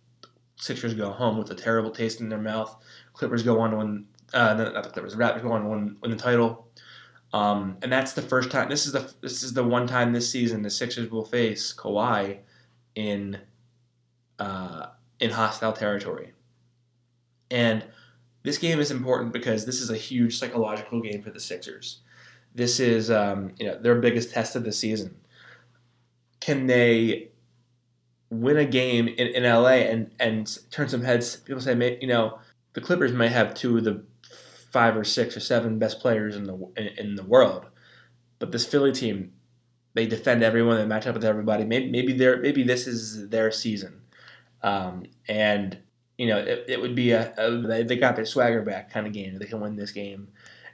Sixers 0.63 0.93
go 0.93 1.09
home 1.09 1.37
with 1.37 1.51
a 1.51 1.55
terrible 1.55 1.91
taste 1.91 2.21
in 2.21 2.29
their 2.29 2.39
mouth. 2.39 2.73
Clippers 3.11 3.43
go 3.43 3.59
on 3.59 3.71
to 3.71 3.77
win. 3.77 4.05
Uh, 4.33 4.53
not 4.53 4.83
the 4.83 4.89
Clippers. 4.89 5.13
The 5.13 5.21
Raptors 5.21 5.41
go 5.41 5.51
on 5.51 5.63
to 5.63 5.67
win, 5.67 5.97
win 6.01 6.11
the 6.11 6.17
title. 6.17 6.69
Um, 7.33 7.77
and 7.81 7.91
that's 7.91 8.13
the 8.13 8.21
first 8.21 8.49
time. 8.49 8.69
This 8.69 8.85
is 8.85 8.93
the 8.93 9.13
this 9.19 9.43
is 9.43 9.53
the 9.53 9.63
one 9.63 9.87
time 9.87 10.13
this 10.13 10.29
season 10.29 10.61
the 10.61 10.69
Sixers 10.69 11.11
will 11.11 11.25
face 11.25 11.73
Kawhi 11.73 12.39
in 12.95 13.37
uh, 14.39 14.87
in 15.19 15.29
hostile 15.29 15.73
territory. 15.73 16.33
And 17.51 17.85
this 18.43 18.57
game 18.57 18.79
is 18.79 18.91
important 18.91 19.31
because 19.33 19.65
this 19.65 19.79
is 19.79 19.89
a 19.89 19.97
huge 19.97 20.37
psychological 20.37 21.01
game 21.01 21.21
for 21.21 21.29
the 21.29 21.39
Sixers. 21.39 21.99
This 22.55 22.79
is 22.79 23.09
um, 23.09 23.51
you 23.57 23.67
know 23.67 23.79
their 23.79 23.95
biggest 23.95 24.31
test 24.31 24.55
of 24.55 24.63
the 24.63 24.71
season. 24.71 25.15
Can 26.39 26.67
they 26.67 27.29
win 28.33 28.57
a 28.57 28.65
game 28.65 29.07
in, 29.07 29.27
in 29.27 29.43
LA 29.43 29.85
and, 29.89 30.11
and 30.19 30.57
turn 30.71 30.89
some 30.89 31.03
heads. 31.03 31.37
People 31.37 31.61
say, 31.61 31.97
you 32.01 32.07
know, 32.07 32.39
the 32.73 32.81
Clippers 32.81 33.13
may 33.13 33.27
have 33.27 33.53
two 33.53 33.77
of 33.77 33.83
the 33.83 34.03
five 34.71 34.97
or 34.97 35.03
six 35.03 35.37
or 35.37 35.39
seven 35.39 35.77
best 35.77 35.99
players 35.99 36.35
in 36.35 36.45
the 36.45 36.55
in, 36.75 36.87
in 36.97 37.15
the 37.15 37.23
world, 37.23 37.65
but 38.39 38.51
this 38.51 38.65
Philly 38.65 38.91
team, 38.91 39.31
they 39.93 40.07
defend 40.07 40.43
everyone, 40.43 40.77
they 40.77 40.85
match 40.85 41.05
up 41.05 41.13
with 41.13 41.23
everybody. 41.23 41.63
Maybe 41.63 41.91
maybe 41.91 42.13
they 42.13 42.35
maybe 42.37 42.63
this 42.63 42.87
is 42.87 43.29
their 43.29 43.51
season, 43.51 44.01
um, 44.63 45.03
and 45.27 45.77
you 46.17 46.27
know 46.27 46.37
it, 46.37 46.65
it 46.67 46.81
would 46.81 46.95
be 46.95 47.11
a, 47.11 47.33
a, 47.37 47.83
they 47.83 47.97
got 47.97 48.15
their 48.15 48.25
swagger 48.25 48.61
back 48.61 48.91
kind 48.91 49.05
of 49.05 49.13
game. 49.13 49.37
They 49.37 49.45
can 49.45 49.59
win 49.59 49.75
this 49.75 49.91
game, 49.91 50.29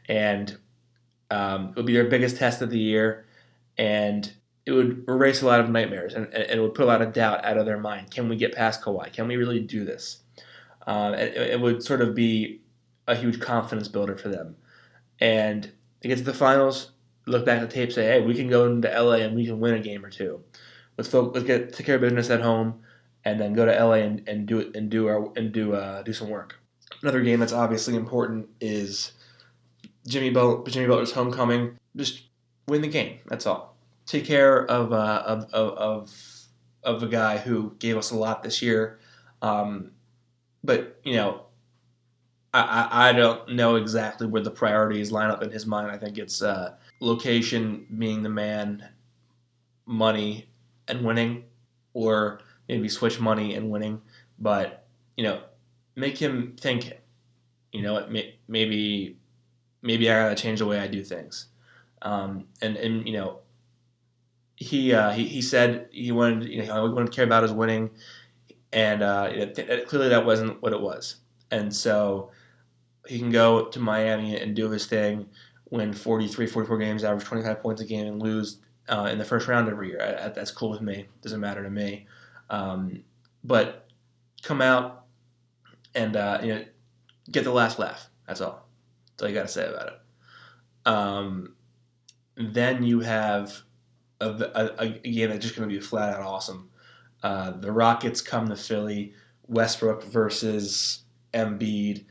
and 0.07 0.55
um, 1.31 1.69
it 1.69 1.75
would 1.75 1.85
be 1.85 1.93
their 1.93 2.09
biggest 2.09 2.37
test 2.37 2.61
of 2.61 2.69
the 2.69 2.79
year, 2.79 3.25
and 3.77 4.31
it 4.65 4.71
would 4.71 5.03
erase 5.07 5.41
a 5.41 5.47
lot 5.47 5.59
of 5.59 5.69
nightmares 5.69 6.13
and, 6.13 6.31
and, 6.33 6.59
it 6.59 6.61
would 6.61 6.75
put 6.75 6.83
a 6.83 6.87
lot 6.87 7.01
of 7.01 7.11
doubt 7.11 7.43
out 7.43 7.57
of 7.57 7.65
their 7.65 7.79
mind. 7.79 8.11
Can 8.11 8.29
we 8.29 8.35
get 8.35 8.53
past 8.53 8.83
Kawhi? 8.83 9.11
Can 9.11 9.27
we 9.27 9.35
really 9.35 9.59
do 9.59 9.83
this? 9.83 10.21
Um, 10.85 11.15
it, 11.15 11.35
it, 11.35 11.59
would 11.59 11.83
sort 11.83 12.01
of 12.01 12.13
be 12.13 12.61
a 13.07 13.15
huge 13.15 13.39
confidence 13.39 13.87
builder 13.87 14.15
for 14.15 14.29
them. 14.29 14.55
And 15.19 15.71
to 16.01 16.07
get 16.07 16.19
to 16.19 16.23
the 16.23 16.33
finals, 16.33 16.91
look 17.25 17.45
back 17.45 17.61
at 17.61 17.69
the 17.69 17.73
tape, 17.73 17.91
say, 17.91 18.05
hey, 18.05 18.21
we 18.21 18.35
can 18.35 18.47
go 18.47 18.65
into 18.65 18.89
LA 18.89 19.15
and 19.15 19.35
we 19.35 19.45
can 19.45 19.59
win 19.59 19.73
a 19.73 19.79
game 19.79 20.05
or 20.05 20.09
two. 20.09 20.41
Let's 20.97 21.09
focus, 21.09 21.35
let's 21.35 21.47
get 21.47 21.73
take 21.73 21.85
care 21.85 21.95
of 21.95 22.01
business 22.01 22.29
at 22.29 22.41
home, 22.41 22.81
and 23.25 23.39
then 23.39 23.53
go 23.53 23.65
to 23.65 23.71
LA 23.71 23.95
and, 23.95 24.27
and 24.27 24.47
do 24.47 24.59
it 24.59 24.75
and 24.75 24.89
do 24.89 25.07
our 25.07 25.31
and 25.35 25.51
do 25.51 25.73
uh, 25.73 26.01
do 26.03 26.13
some 26.13 26.29
work. 26.29 26.59
Another 27.01 27.21
game 27.21 27.39
that's 27.39 27.53
obviously 27.53 27.95
important 27.95 28.47
is 28.59 29.13
Jimmy 30.07 30.29
Butler, 30.29 30.63
Jimmy 30.67 30.87
Butler's 30.87 31.11
homecoming. 31.11 31.77
Just 31.95 32.23
win 32.67 32.81
the 32.81 32.87
game. 32.87 33.19
That's 33.27 33.45
all 33.45 33.69
take 34.09 34.25
care 34.25 34.65
of, 34.65 34.91
uh, 34.91 35.23
of, 35.25 35.53
of, 35.53 36.11
of, 36.83 37.03
a 37.03 37.07
guy 37.07 37.37
who 37.37 37.75
gave 37.77 37.95
us 37.95 38.09
a 38.09 38.17
lot 38.17 38.41
this 38.41 38.59
year. 38.59 38.99
Um, 39.43 39.91
but, 40.63 40.99
you 41.03 41.15
know, 41.15 41.43
I, 42.51 43.09
I 43.09 43.13
don't 43.13 43.53
know 43.53 43.75
exactly 43.75 44.25
where 44.25 44.41
the 44.41 44.49
priorities 44.49 45.11
line 45.11 45.29
up 45.29 45.43
in 45.43 45.51
his 45.51 45.67
mind. 45.67 45.91
I 45.91 45.97
think 45.97 46.17
it's 46.17 46.41
uh, 46.41 46.73
location 46.99 47.85
being 47.99 48.23
the 48.23 48.29
man, 48.29 48.83
money, 49.85 50.49
and 50.87 51.05
winning, 51.05 51.43
or 51.93 52.41
maybe 52.69 52.87
switch 52.87 53.19
money 53.19 53.55
and 53.55 53.69
winning, 53.69 54.01
but 54.37 54.85
you 55.17 55.23
know, 55.23 55.41
make 55.95 56.17
him 56.17 56.55
think. 56.57 56.93
You 57.73 57.81
know? 57.81 58.07
Maybe, 58.47 59.17
maybe 59.81 60.09
I 60.09 60.23
gotta 60.23 60.35
change 60.35 60.59
the 60.59 60.65
way 60.65 60.79
I 60.79 60.87
do 60.87 61.03
things. 61.03 61.47
Um, 62.01 62.45
and 62.61 62.77
and 62.77 63.05
you 63.05 63.13
know, 63.13 63.39
he 64.55 64.93
uh, 64.93 65.11
he 65.11 65.25
he 65.25 65.41
said 65.41 65.89
he 65.91 66.11
wanted 66.11 66.47
you 66.49 66.63
know 66.63 66.87
he 66.87 66.93
wanted 66.93 67.07
to 67.07 67.15
care 67.15 67.25
about 67.25 67.43
his 67.43 67.51
winning, 67.51 67.89
and 68.71 69.01
uh, 69.03 69.29
it, 69.31 69.87
clearly 69.87 70.09
that 70.09 70.25
wasn't 70.25 70.61
what 70.61 70.71
it 70.71 70.79
was. 70.79 71.17
And 71.51 71.75
so 71.75 72.31
he 73.07 73.17
can 73.17 73.31
go 73.31 73.65
to 73.65 73.79
Miami 73.79 74.39
and 74.39 74.55
do 74.55 74.69
his 74.69 74.85
thing, 74.85 75.27
win 75.71 75.93
43, 75.93 76.45
44 76.45 76.77
games, 76.77 77.03
average 77.03 77.25
25 77.25 77.59
points 77.61 77.81
a 77.81 77.85
game, 77.85 78.05
and 78.05 78.21
lose 78.21 78.59
uh, 78.87 79.09
in 79.11 79.17
the 79.17 79.25
first 79.25 79.47
round 79.47 79.67
every 79.67 79.89
year. 79.89 80.01
I, 80.01 80.25
I, 80.25 80.29
that's 80.29 80.51
cool 80.51 80.69
with 80.69 80.81
me. 80.81 81.07
Doesn't 81.21 81.39
matter 81.39 81.63
to 81.63 81.69
me. 81.69 82.05
Um, 82.49 83.03
but 83.43 83.87
come 84.43 84.61
out 84.61 85.05
and 85.95 86.15
uh, 86.15 86.39
you 86.41 86.55
know 86.55 86.65
get 87.31 87.43
the 87.43 87.51
last 87.51 87.79
laugh. 87.79 88.09
That's 88.27 88.41
all. 88.41 88.67
That's 89.11 89.23
all 89.23 89.29
you 89.29 89.35
got 89.35 89.43
to 89.43 89.47
say 89.47 89.67
about 89.67 89.87
it. 89.87 89.99
Um, 90.85 91.55
then 92.35 92.83
you 92.83 93.01
have 93.01 93.61
a, 94.21 94.27
a, 94.27 94.83
a 94.83 94.89
game 94.89 95.29
that's 95.29 95.43
just 95.43 95.55
going 95.55 95.67
to 95.67 95.73
be 95.73 95.81
flat 95.81 96.15
out 96.15 96.21
awesome. 96.21 96.69
Uh, 97.21 97.51
the 97.51 97.71
Rockets 97.71 98.21
come 98.21 98.47
to 98.47 98.55
Philly, 98.55 99.13
Westbrook 99.47 100.03
versus 100.03 101.03
Embiid, 101.33 102.05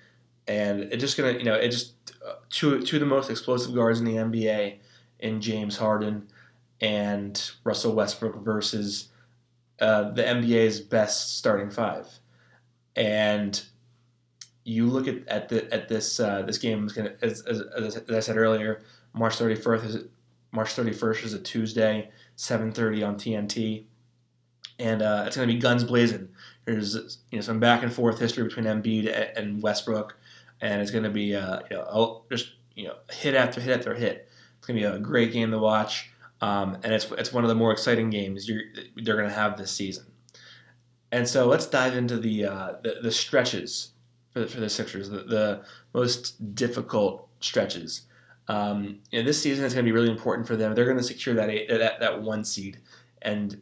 and 0.47 0.81
it's 0.81 1.01
just 1.01 1.17
gonna 1.17 1.33
you 1.33 1.45
know 1.45 1.55
it 1.55 1.71
just 1.71 1.95
uh, 2.27 2.35
two 2.51 2.83
two 2.83 2.97
of 2.97 3.01
the 3.01 3.07
most 3.07 3.31
explosive 3.31 3.75
guards 3.75 4.01
in 4.01 4.05
the 4.05 4.15
NBA 4.15 4.79
in 5.21 5.41
James 5.41 5.77
Harden 5.77 6.29
and 6.81 7.51
Russell 7.65 7.95
Westbrook 7.95 8.37
versus 8.45 9.09
uh, 9.81 10.11
the 10.11 10.23
NBA's 10.23 10.81
best 10.81 11.39
starting 11.39 11.71
five, 11.71 12.07
and 12.97 13.63
you 14.65 14.87
look 14.87 15.09
at, 15.09 15.27
at 15.29 15.49
the 15.49 15.73
at 15.73 15.89
this 15.89 16.21
uh, 16.21 16.43
this 16.43 16.59
game 16.59 16.87
is 16.87 16.93
gonna 16.93 17.15
as, 17.23 17.43
as, 17.43 17.63
as, 17.77 18.03
I 18.11 18.21
said 18.21 18.37
earlier, 18.37 18.83
March 19.15 19.37
thirty 19.37 19.55
first 19.55 19.85
is 19.85 20.05
March 20.53 20.73
thirty 20.73 20.93
first 20.93 21.25
is 21.25 21.33
a 21.33 21.39
Tuesday, 21.39 22.11
seven 22.37 22.73
thirty 22.73 23.03
on 23.03 23.17
TNT, 23.17 23.85
and 24.79 25.01
uh, 25.01 25.25
it's 25.27 25.37
gonna 25.37 25.47
be 25.47 25.59
guns 25.59 25.85
blazing. 25.85 26.29
There's 26.65 27.19
you 27.31 27.39
know 27.39 27.43
some 27.43 27.61
back 27.61 27.83
and 27.83 27.93
forth 27.93 28.19
history 28.19 28.45
between 28.45 28.67
Embiid 28.67 29.33
and 29.37 29.63
Westbrook, 29.63 30.17
and 30.61 30.83
it's 30.83 30.91
gonna 30.91 31.11
be 31.11 31.35
uh, 31.35 31.61
you 31.71 31.77
know 31.77 32.25
just 32.31 32.53
you 32.75 32.89
know 32.89 32.97
hit 33.11 33.35
after 33.35 33.61
hit 33.61 33.79
after 33.79 33.95
hit. 33.95 34.29
It's 34.59 34.67
gonna 34.67 34.81
be 34.81 34.85
a 34.85 34.99
great 34.99 35.33
game 35.33 35.51
to 35.53 35.59
watch. 35.59 36.11
Um, 36.41 36.79
and 36.85 36.93
it's 36.93 37.11
it's 37.13 37.33
one 37.33 37.45
of 37.45 37.49
the 37.49 37.55
more 37.55 37.73
exciting 37.73 38.11
games 38.11 38.49
they're 38.97 39.17
going 39.17 39.29
to 39.29 39.35
have 39.35 39.57
this 39.57 39.71
season. 39.71 40.07
And 41.11 41.27
so 41.27 41.47
let's 41.47 41.67
dive 41.67 41.97
into 41.97 42.19
the 42.19 42.45
uh, 42.45 42.73
the, 42.83 42.97
the, 43.03 43.11
stretches 43.11 43.93
for 44.31 44.41
the, 44.41 44.47
for 44.47 44.61
the 44.61 44.69
Sixers, 44.69 45.09
the, 45.09 45.25
the 45.25 45.65
most 45.95 46.55
difficult 46.55 47.29
stretches. 47.41 48.03
Um, 48.47 49.01
know, 49.13 49.23
this 49.23 49.43
season 49.43 49.65
is 49.65 49.75
going 49.75 49.85
to 49.85 49.89
be 49.89 49.95
really 49.95 50.11
important 50.11 50.47
for 50.47 50.57
them. 50.57 50.75
They're 50.75 50.85
going 50.85 50.99
to 50.99 51.03
secure 51.03 51.35
that 51.35 51.51
eight, 51.51 51.69
that 51.69 52.01
that 52.01 52.23
one 52.23 52.45
seed 52.45 52.79
and 53.23 53.61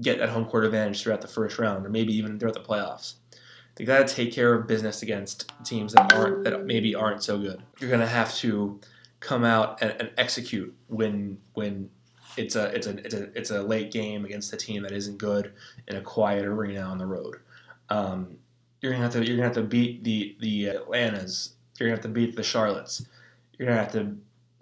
get 0.00 0.18
that 0.18 0.28
home 0.28 0.44
court 0.44 0.64
advantage 0.64 1.02
throughout 1.02 1.20
the 1.20 1.28
first 1.28 1.58
round, 1.58 1.84
or 1.86 1.88
maybe 1.88 2.14
even 2.14 2.38
throughout 2.38 2.54
the 2.54 2.60
playoffs. 2.60 3.14
They 3.74 3.84
got 3.84 4.06
to 4.06 4.14
take 4.14 4.32
care 4.32 4.54
of 4.54 4.66
business 4.66 5.02
against 5.02 5.52
teams 5.64 5.92
that 5.92 6.12
aren't 6.12 6.44
that 6.44 6.66
maybe 6.66 6.94
aren't 6.94 7.22
so 7.22 7.38
good. 7.38 7.62
You're 7.78 7.90
going 7.90 8.00
to 8.00 8.06
have 8.06 8.34
to 8.36 8.80
come 9.20 9.44
out 9.44 9.80
and, 9.82 9.94
and 10.00 10.10
execute 10.16 10.74
when 10.88 11.38
when 11.54 11.90
it's 12.38 12.56
a 12.56 12.66
it's 12.74 12.86
a 12.86 12.96
it's 13.04 13.14
a 13.14 13.38
it's 13.38 13.50
a 13.50 13.62
late 13.62 13.90
game 13.90 14.24
against 14.24 14.52
a 14.52 14.56
team 14.56 14.82
that 14.82 14.92
isn't 14.92 15.18
good 15.18 15.52
in 15.88 15.96
a 15.96 16.00
quiet 16.00 16.44
arena 16.44 16.80
on 16.80 16.98
the 16.98 17.06
road. 17.06 17.36
Um, 17.88 18.36
you're 18.80 18.92
gonna 18.92 19.02
have 19.02 19.12
to 19.14 19.26
you're 19.26 19.36
gonna 19.36 19.48
have 19.48 19.56
to 19.56 19.62
beat 19.62 20.04
the 20.04 20.36
the 20.40 20.68
Atlantas. 20.68 21.54
You're 21.78 21.88
gonna 21.88 21.96
have 21.96 22.04
to 22.04 22.08
beat 22.08 22.36
the 22.36 22.42
Charlottes. 22.42 23.06
You're 23.56 23.68
gonna 23.68 23.80
have 23.80 23.92
to 23.92 24.16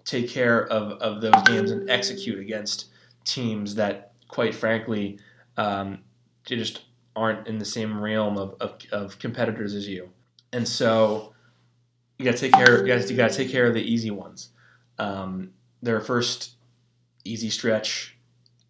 take 0.07 0.29
care 0.29 0.65
of, 0.67 0.93
of 1.01 1.21
those 1.21 1.43
games 1.45 1.69
and 1.69 1.89
execute 1.89 2.39
against 2.39 2.85
teams 3.25 3.75
that, 3.75 4.13
quite 4.29 4.55
frankly, 4.55 5.19
um, 5.57 5.99
just 6.45 6.85
aren't 7.15 7.45
in 7.45 7.57
the 7.57 7.65
same 7.65 7.99
realm 7.99 8.37
of, 8.37 8.55
of, 8.61 8.77
of 8.91 9.19
competitors 9.19 9.75
as 9.75 9.87
you. 9.87 10.09
And 10.53 10.65
so 10.65 11.33
you 12.17 12.25
got 12.25 12.35
to 12.35 12.37
take 12.37 12.53
care. 12.53 12.85
You 12.85 12.87
got 12.87 13.09
you 13.09 13.17
got 13.17 13.31
to 13.31 13.37
take 13.37 13.51
care 13.51 13.67
of 13.67 13.73
the 13.73 13.81
easy 13.81 14.11
ones. 14.11 14.49
Um, 14.97 15.51
their 15.81 15.99
first 15.99 16.56
easy 17.31 17.49
stretch, 17.49 18.17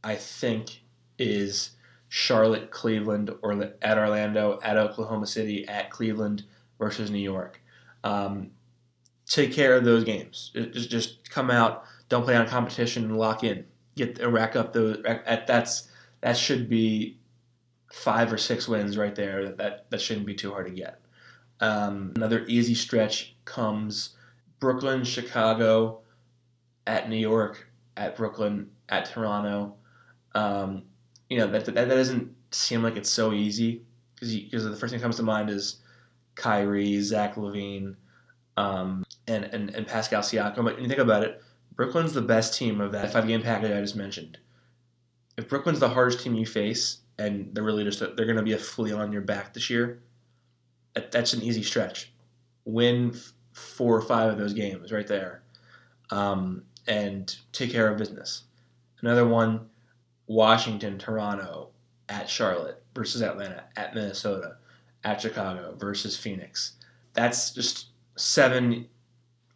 I 0.04 0.16
think, 0.16 0.82
is 1.18 1.72
Charlotte, 2.10 2.72
Cleveland, 2.72 3.32
or 3.42 3.72
at 3.82 3.98
Orlando, 3.98 4.60
at 4.64 4.78
Oklahoma 4.78 5.28
City, 5.28 5.68
at 5.68 5.90
Cleveland 5.90 6.44
versus 6.80 7.10
New 7.10 7.20
York. 7.20 7.62
Um, 8.04 8.52
take 9.26 9.52
care 9.54 9.76
of 9.76 9.84
those 9.84 10.04
games. 10.04 10.52
Just 10.54 10.90
just 10.90 11.30
come 11.30 11.52
out, 11.52 11.84
don't 12.10 12.24
play 12.24 12.36
on 12.36 12.48
competition, 12.48 13.06
and 13.06 13.18
lock 13.18 13.44
in. 13.44 13.66
Get 13.96 14.26
rack 14.26 14.56
up 14.56 14.74
those. 14.74 15.02
That's 15.04 15.90
that 16.22 16.38
should 16.38 16.70
be 16.70 17.18
five 17.92 18.32
or 18.32 18.38
six 18.38 18.68
wins 18.68 18.98
right 18.98 19.16
there. 19.16 19.52
That 19.52 19.90
that 19.90 20.02
shouldn't 20.02 20.26
be 20.26 20.36
too 20.36 20.52
hard 20.52 20.68
to 20.68 20.72
get. 20.72 21.02
Um, 21.60 22.14
another 22.16 22.46
easy 22.48 22.76
stretch 22.76 23.36
comes 23.46 24.16
Brooklyn, 24.60 25.04
Chicago, 25.04 26.02
at 26.86 27.10
New 27.10 27.18
York, 27.18 27.68
at 27.98 28.16
Brooklyn, 28.16 28.70
at 28.90 29.06
Toronto. 29.06 29.76
Um, 30.36 30.84
you 31.30 31.38
know 31.38 31.48
that, 31.48 31.66
that 31.66 31.76
that 31.76 31.90
doesn't 31.90 32.34
seem 32.52 32.84
like 32.84 32.96
it's 32.96 33.10
so 33.10 33.34
easy 33.34 33.84
because 34.20 34.64
the 34.64 34.76
first 34.76 34.92
thing 34.92 35.00
that 35.00 35.04
comes 35.04 35.18
to 35.18 35.24
mind 35.24 35.50
is 35.50 35.78
Kyrie, 36.36 37.02
Zach 37.02 37.36
LaVine, 37.36 37.96
um, 38.56 39.04
and, 39.28 39.46
and 39.46 39.72
and 39.72 39.88
Pascal 39.88 40.22
Siakam. 40.22 40.64
But 40.64 40.76
when 40.76 40.82
you 40.82 40.88
think 40.88 41.02
about 41.02 41.24
it, 41.24 41.42
Brooklyn's 41.76 42.14
the 42.14 42.22
best 42.22 42.58
team 42.58 42.80
of 42.80 42.92
that 42.94 43.12
five 43.12 43.28
game 43.28 43.42
package 43.42 43.72
I 43.72 43.82
just 43.82 43.96
mentioned. 43.96 44.38
If 45.38 45.50
Brooklyn's 45.50 45.80
the 45.80 45.90
hardest 45.90 46.22
team 46.22 46.34
you 46.34 46.46
face, 46.46 47.00
and 47.20 47.54
they're 47.54 47.64
really 47.64 47.84
just 47.84 48.02
a, 48.02 48.08
they're 48.08 48.26
going 48.26 48.38
to 48.38 48.44
be 48.44 48.54
a 48.54 48.58
flea 48.58 48.94
on 48.94 49.12
your 49.12 49.22
back 49.22 49.54
this 49.54 49.70
year, 49.70 50.02
that, 50.94 51.12
that's 51.12 51.34
an 51.34 51.42
easy 51.44 51.64
stretch. 51.64 52.12
Win 52.66 53.16
four 53.54 53.96
or 53.96 54.02
five 54.02 54.32
of 54.32 54.38
those 54.38 54.54
games 54.54 54.92
right 54.92 55.08
there. 55.08 55.44
Um, 56.10 56.64
and 56.88 57.36
take 57.52 57.72
care 57.72 57.90
of 57.90 57.98
business. 57.98 58.44
Another 59.02 59.28
one, 59.28 59.68
Washington, 60.28 60.98
Toronto, 60.98 61.70
at 62.10 62.30
Charlotte 62.30 62.84
versus 62.96 63.22
Atlanta, 63.22 63.66
at 63.76 63.94
Minnesota, 63.94 64.58
at 65.04 65.22
Chicago 65.22 65.76
versus 65.78 66.18
Phoenix. 66.18 66.74
That's 67.14 67.52
just 67.52 67.88
seven 68.16 68.88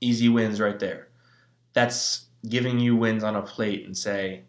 easy 0.02 0.30
wins 0.30 0.60
right 0.60 0.80
there. 0.80 1.08
That's 1.74 2.26
giving 2.50 2.80
you 2.80 2.96
wins 2.96 3.24
on 3.24 3.36
a 3.36 3.42
plate 3.42 3.86
and 3.86 3.98
say, 3.98 4.44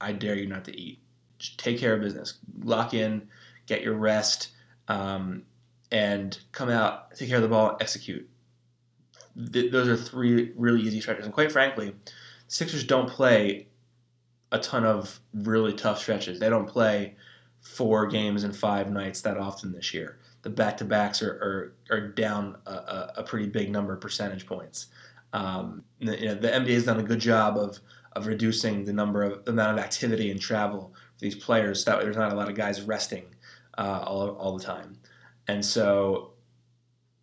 I 0.00 0.12
dare 0.12 0.36
you 0.36 0.46
not 0.46 0.64
to 0.64 0.78
eat. 0.78 1.00
Just 1.38 1.58
take 1.58 1.78
care 1.78 1.94
of 1.94 2.00
business. 2.00 2.38
Lock 2.62 2.94
in, 2.94 3.28
get 3.66 3.82
your 3.82 3.94
rest, 3.94 4.50
um, 4.88 5.42
and 5.92 6.38
come 6.52 6.70
out, 6.70 7.14
take 7.14 7.28
care 7.28 7.36
of 7.36 7.42
the 7.42 7.48
ball, 7.48 7.76
execute 7.80 8.28
th- 9.52 9.72
those 9.72 9.88
are 9.88 9.96
three 9.96 10.52
really 10.56 10.80
easy 10.80 11.00
stretches. 11.00 11.24
And 11.24 11.34
quite 11.34 11.52
frankly, 11.52 11.94
Sixers 12.48 12.84
don't 12.84 13.08
play 13.08 13.66
a 14.52 14.58
ton 14.58 14.84
of 14.84 15.20
really 15.34 15.72
tough 15.72 15.98
stretches. 15.98 16.38
They 16.38 16.48
don't 16.48 16.68
play 16.68 17.16
four 17.60 18.06
games 18.06 18.44
in 18.44 18.52
five 18.52 18.90
nights 18.90 19.20
that 19.22 19.36
often 19.36 19.72
this 19.72 19.92
year. 19.92 20.18
The 20.42 20.50
back 20.50 20.76
to 20.76 20.84
backs 20.84 21.22
are, 21.22 21.72
are, 21.90 21.96
are 21.96 22.08
down 22.08 22.56
a, 22.66 23.12
a, 23.16 23.22
pretty 23.24 23.48
big 23.48 23.72
number 23.72 23.92
of 23.92 24.00
percentage 24.00 24.46
points. 24.46 24.86
Um, 25.32 25.82
you 25.98 26.06
know, 26.06 26.34
the 26.34 26.48
NBA 26.48 26.74
has 26.74 26.84
done 26.84 27.00
a 27.00 27.02
good 27.02 27.18
job 27.18 27.56
of 27.56 27.80
of 28.12 28.26
reducing 28.26 28.84
the 28.84 28.92
number 28.92 29.22
of 29.22 29.44
the 29.44 29.50
amount 29.50 29.78
of 29.78 29.84
activity 29.84 30.30
and 30.30 30.40
travel 30.40 30.94
for 30.94 31.20
these 31.20 31.34
players. 31.34 31.84
That 31.84 31.98
way, 31.98 32.04
there's 32.04 32.16
not 32.16 32.32
a 32.32 32.36
lot 32.36 32.48
of 32.48 32.54
guys 32.54 32.80
resting 32.80 33.26
uh, 33.76 34.04
all, 34.06 34.30
all 34.36 34.56
the 34.56 34.64
time, 34.64 34.96
and 35.48 35.62
so 35.62 36.30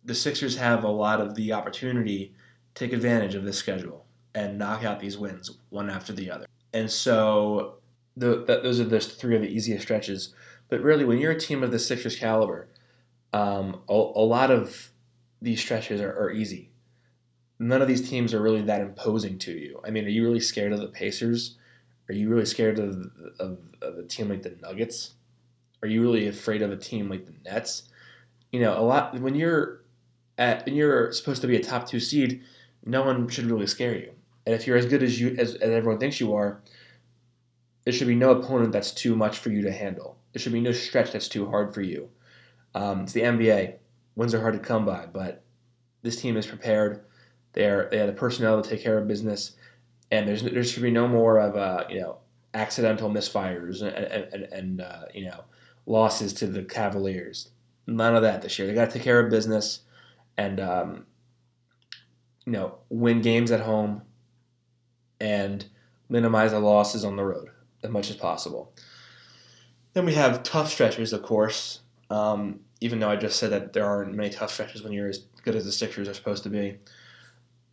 the 0.04 0.14
Sixers 0.14 0.56
have 0.56 0.84
a 0.84 0.88
lot 0.88 1.20
of 1.20 1.34
the 1.34 1.52
opportunity 1.52 2.34
to 2.74 2.84
take 2.84 2.92
advantage 2.92 3.34
of 3.34 3.44
this 3.44 3.56
schedule 3.56 4.04
and 4.34 4.58
knock 4.58 4.84
out 4.84 5.00
these 5.00 5.16
wins 5.16 5.58
one 5.70 5.88
after 5.88 6.12
the 6.12 6.30
other. 6.30 6.46
And 6.72 6.90
so 6.90 7.76
the, 8.16 8.44
those 8.46 8.80
are 8.80 8.84
the 8.84 9.00
three 9.00 9.36
of 9.36 9.42
the 9.42 9.48
easiest 9.48 9.82
stretches. 9.82 10.34
But 10.68 10.80
really, 10.80 11.04
when 11.04 11.18
you're 11.18 11.32
a 11.32 11.38
team 11.38 11.62
of 11.62 11.70
the 11.70 11.78
Sixers 11.78 12.16
caliber, 12.16 12.68
um, 13.32 13.82
a, 13.88 13.92
a, 13.92 14.24
lot 14.24 14.50
of 14.50 14.90
these 15.42 15.60
stretches 15.60 16.00
are, 16.00 16.12
are, 16.12 16.30
easy. 16.30 16.70
None 17.58 17.82
of 17.82 17.88
these 17.88 18.08
teams 18.08 18.32
are 18.32 18.40
really 18.40 18.62
that 18.62 18.80
imposing 18.80 19.38
to 19.40 19.52
you. 19.52 19.80
I 19.84 19.90
mean, 19.90 20.04
are 20.04 20.10
you 20.10 20.22
really 20.22 20.40
scared 20.40 20.72
of 20.72 20.80
the 20.80 20.88
Pacers? 20.88 21.56
Are 22.08 22.14
you 22.14 22.28
really 22.28 22.44
scared 22.44 22.78
of, 22.78 23.10
of, 23.40 23.58
of 23.82 23.98
a 23.98 24.04
team 24.04 24.28
like 24.28 24.42
the 24.42 24.56
Nuggets? 24.62 25.14
Are 25.82 25.88
you 25.88 26.00
really 26.02 26.28
afraid 26.28 26.62
of 26.62 26.70
a 26.70 26.76
team 26.76 27.08
like 27.08 27.26
the 27.26 27.34
Nets? 27.44 27.84
You 28.52 28.60
know, 28.60 28.78
a 28.78 28.82
lot 28.82 29.18
when 29.20 29.34
you're 29.34 29.83
at, 30.38 30.66
and 30.66 30.76
you're 30.76 31.12
supposed 31.12 31.42
to 31.42 31.48
be 31.48 31.56
a 31.56 31.62
top 31.62 31.88
two 31.88 32.00
seed, 32.00 32.42
no 32.84 33.02
one 33.02 33.28
should 33.28 33.46
really 33.46 33.66
scare 33.66 33.96
you. 33.96 34.12
And 34.46 34.54
if 34.54 34.66
you're 34.66 34.76
as 34.76 34.86
good 34.86 35.02
as 35.02 35.20
you 35.20 35.34
as, 35.38 35.54
as 35.54 35.70
everyone 35.70 35.98
thinks 35.98 36.20
you 36.20 36.34
are, 36.34 36.60
there 37.84 37.92
should 37.92 38.08
be 38.08 38.14
no 38.14 38.30
opponent 38.30 38.72
that's 38.72 38.92
too 38.92 39.16
much 39.16 39.38
for 39.38 39.50
you 39.50 39.62
to 39.62 39.72
handle. 39.72 40.18
There 40.32 40.40
should 40.40 40.52
be 40.52 40.60
no 40.60 40.72
stretch 40.72 41.12
that's 41.12 41.28
too 41.28 41.48
hard 41.48 41.72
for 41.72 41.82
you. 41.82 42.08
Um, 42.74 43.02
it's 43.02 43.12
the 43.12 43.22
NBA. 43.22 43.76
Wins 44.16 44.34
are 44.34 44.40
hard 44.40 44.54
to 44.54 44.60
come 44.60 44.84
by, 44.84 45.06
but 45.06 45.42
this 46.02 46.20
team 46.20 46.36
is 46.36 46.46
prepared. 46.46 47.04
They 47.52 47.66
are 47.66 47.88
they 47.90 47.98
have 47.98 48.08
the 48.08 48.12
personnel 48.12 48.60
to 48.60 48.68
take 48.68 48.82
care 48.82 48.98
of 48.98 49.08
business, 49.08 49.52
and 50.10 50.28
there's 50.28 50.42
there 50.42 50.64
should 50.64 50.82
be 50.82 50.90
no 50.90 51.08
more 51.08 51.38
of 51.38 51.56
a 51.56 51.86
you 51.88 52.00
know 52.00 52.18
accidental 52.52 53.10
misfires 53.10 53.82
and 53.82 53.94
and, 54.32 54.42
and 54.52 54.80
uh, 54.80 55.04
you 55.12 55.26
know 55.26 55.44
losses 55.86 56.32
to 56.34 56.46
the 56.46 56.62
Cavaliers. 56.62 57.50
None 57.86 58.16
of 58.16 58.22
that 58.22 58.42
this 58.42 58.58
year. 58.58 58.66
They 58.66 58.74
got 58.74 58.86
to 58.86 58.94
take 58.94 59.02
care 59.02 59.20
of 59.20 59.30
business, 59.30 59.80
and 60.36 60.60
um, 60.60 61.06
you 62.46 62.52
know 62.52 62.78
win 62.88 63.20
games 63.20 63.50
at 63.50 63.60
home, 63.60 64.02
and 65.20 65.64
minimize 66.08 66.52
the 66.52 66.60
losses 66.60 67.04
on 67.04 67.16
the 67.16 67.24
road 67.24 67.50
as 67.82 67.90
much 67.90 68.10
as 68.10 68.16
possible. 68.16 68.72
Then 69.92 70.06
we 70.06 70.14
have 70.14 70.42
tough 70.42 70.70
stretches, 70.70 71.12
of 71.12 71.22
course. 71.22 71.80
Um, 72.10 72.60
even 72.80 72.98
though 72.98 73.08
I 73.08 73.16
just 73.16 73.38
said 73.38 73.50
that 73.50 73.72
there 73.72 73.86
aren't 73.86 74.14
many 74.14 74.30
tough 74.30 74.52
stretches 74.52 74.82
when 74.82 74.92
you're 74.92 75.08
as 75.08 75.20
good 75.42 75.56
as 75.56 75.64
the 75.64 75.72
Sixers 75.72 76.08
are 76.08 76.14
supposed 76.14 76.42
to 76.42 76.50
be. 76.50 76.76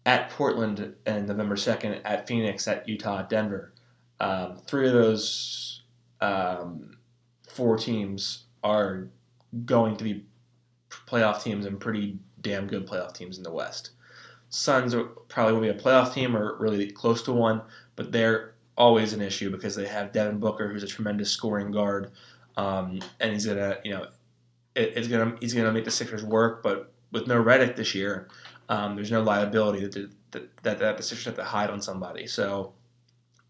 At 0.06 0.30
Portland 0.30 0.95
and 1.06 1.28
November 1.28 1.56
2nd, 1.56 2.02
at 2.06 2.28
Phoenix, 2.28 2.67
at 2.67 2.88
Utah, 2.88 3.24
Denver. 3.24 3.74
Um, 4.19 4.58
three 4.65 4.88
of 4.88 4.93
those 4.93 5.82
um, 6.21 6.97
four 7.47 7.78
teams 7.78 8.45
are 8.63 9.10
going 9.65 9.97
to 9.97 10.04
be 10.04 10.26
playoff 11.08 11.43
teams 11.43 11.65
and 11.65 11.80
pretty 11.80 12.17
damn 12.41 12.67
good 12.67 12.88
playoff 12.88 13.13
teams 13.13 13.38
in 13.38 13.43
the 13.43 13.51
West. 13.51 13.91
Suns 14.49 14.93
probably 15.30 15.54
will 15.54 15.62
be 15.62 15.69
a 15.69 15.73
playoff 15.73 16.13
team 16.13 16.36
or 16.36 16.58
really 16.58 16.91
close 16.91 17.23
to 17.23 17.32
one, 17.32 17.62
but 17.95 18.12
they're 18.12 18.54
always 18.77 19.13
an 19.13 19.21
issue 19.21 19.49
because 19.49 19.75
they 19.75 19.88
have 19.88 20.12
Devin 20.12 20.39
Booker, 20.39 20.67
who's 20.67 20.84
a 20.84 20.88
tremendous 20.88 21.30
scoring 21.30 21.71
guard, 21.71 22.12
um, 22.58 22.99
and 23.19 23.32
he's 23.32 23.45
gonna, 23.45 23.77
you 23.84 23.91
know, 23.91 24.08
it, 24.75 24.93
it's 24.95 25.08
gonna 25.08 25.38
he's 25.39 25.54
gonna 25.54 25.71
make 25.71 25.86
the 25.86 25.91
Sixers 25.91 26.23
work. 26.23 26.63
But 26.63 26.91
with 27.12 27.27
no 27.27 27.41
Redick 27.41 27.75
this 27.75 27.95
year, 27.95 28.27
um, 28.69 28.95
there's 28.95 29.12
no 29.12 29.21
liability 29.21 29.86
that, 29.88 30.12
that, 30.32 30.63
that, 30.63 30.80
that 30.80 30.97
the 30.97 31.04
Sixers 31.04 31.25
have 31.25 31.36
to 31.36 31.43
hide 31.43 31.69
on 31.69 31.82
somebody. 31.82 32.27
So 32.27 32.73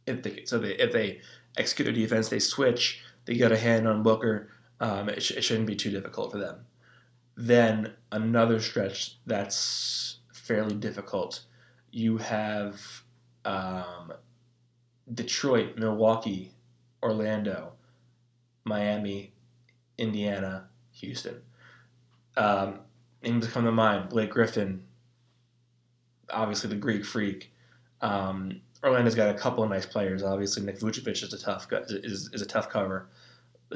if 0.05 0.21
they 0.21 0.45
so 0.45 0.59
they, 0.59 0.75
if 0.75 0.91
they 0.91 1.21
execute 1.57 1.85
their 1.85 1.95
defense, 1.95 2.29
they 2.29 2.39
switch, 2.39 3.01
they 3.25 3.35
get 3.35 3.51
a 3.51 3.57
hand 3.57 3.87
on 3.87 4.03
Booker. 4.03 4.49
Um, 4.79 5.09
it, 5.09 5.21
sh- 5.21 5.31
it 5.31 5.43
shouldn't 5.43 5.67
be 5.67 5.75
too 5.75 5.91
difficult 5.91 6.31
for 6.31 6.39
them. 6.39 6.65
Then 7.41 7.93
another 8.11 8.59
stretch 8.59 9.17
that's 9.25 10.19
fairly 10.31 10.75
difficult. 10.75 11.41
You 11.89 12.19
have 12.19 12.79
um, 13.45 14.13
Detroit, 15.11 15.75
Milwaukee, 15.75 16.51
Orlando, 17.01 17.71
Miami, 18.63 19.33
Indiana, 19.97 20.69
Houston. 20.91 21.41
Um, 22.37 22.81
names 23.23 23.47
come 23.47 23.65
to 23.65 23.71
mind: 23.71 24.09
Blake 24.09 24.29
Griffin, 24.29 24.83
obviously 26.29 26.69
the 26.69 26.75
Greek 26.75 27.03
Freak. 27.03 27.51
Um, 28.01 28.61
Orlando's 28.83 29.15
got 29.15 29.33
a 29.33 29.37
couple 29.37 29.63
of 29.63 29.71
nice 29.71 29.87
players. 29.87 30.21
Obviously, 30.21 30.61
Nick 30.61 30.79
Vucevic 30.79 31.23
is 31.23 31.33
a 31.33 31.39
tough 31.39 31.65
is, 31.89 32.29
is 32.33 32.43
a 32.43 32.45
tough 32.45 32.69
cover. 32.69 33.09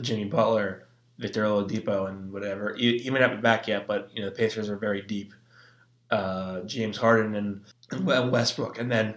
Jimmy 0.01 0.25
Butler, 0.25 0.88
Victor 1.17 1.43
Oladipo, 1.43 2.10
and 2.10 2.32
whatever. 2.32 2.75
May 2.80 3.10
not 3.10 3.32
be 3.32 3.41
back 3.41 3.67
yet, 3.67 3.88
but 3.88 4.10
you 4.13 4.21
know 4.21 4.30
the 4.30 4.36
Pacers 4.36 4.69
are 4.69 4.78
very 4.78 5.01
deep. 5.01 5.34
Uh, 6.12 6.62
James 6.62 6.97
Harden 6.97 7.36
and, 7.36 7.62
and 7.91 8.32
Westbrook, 8.32 8.78
and 8.80 8.91
then 8.91 9.15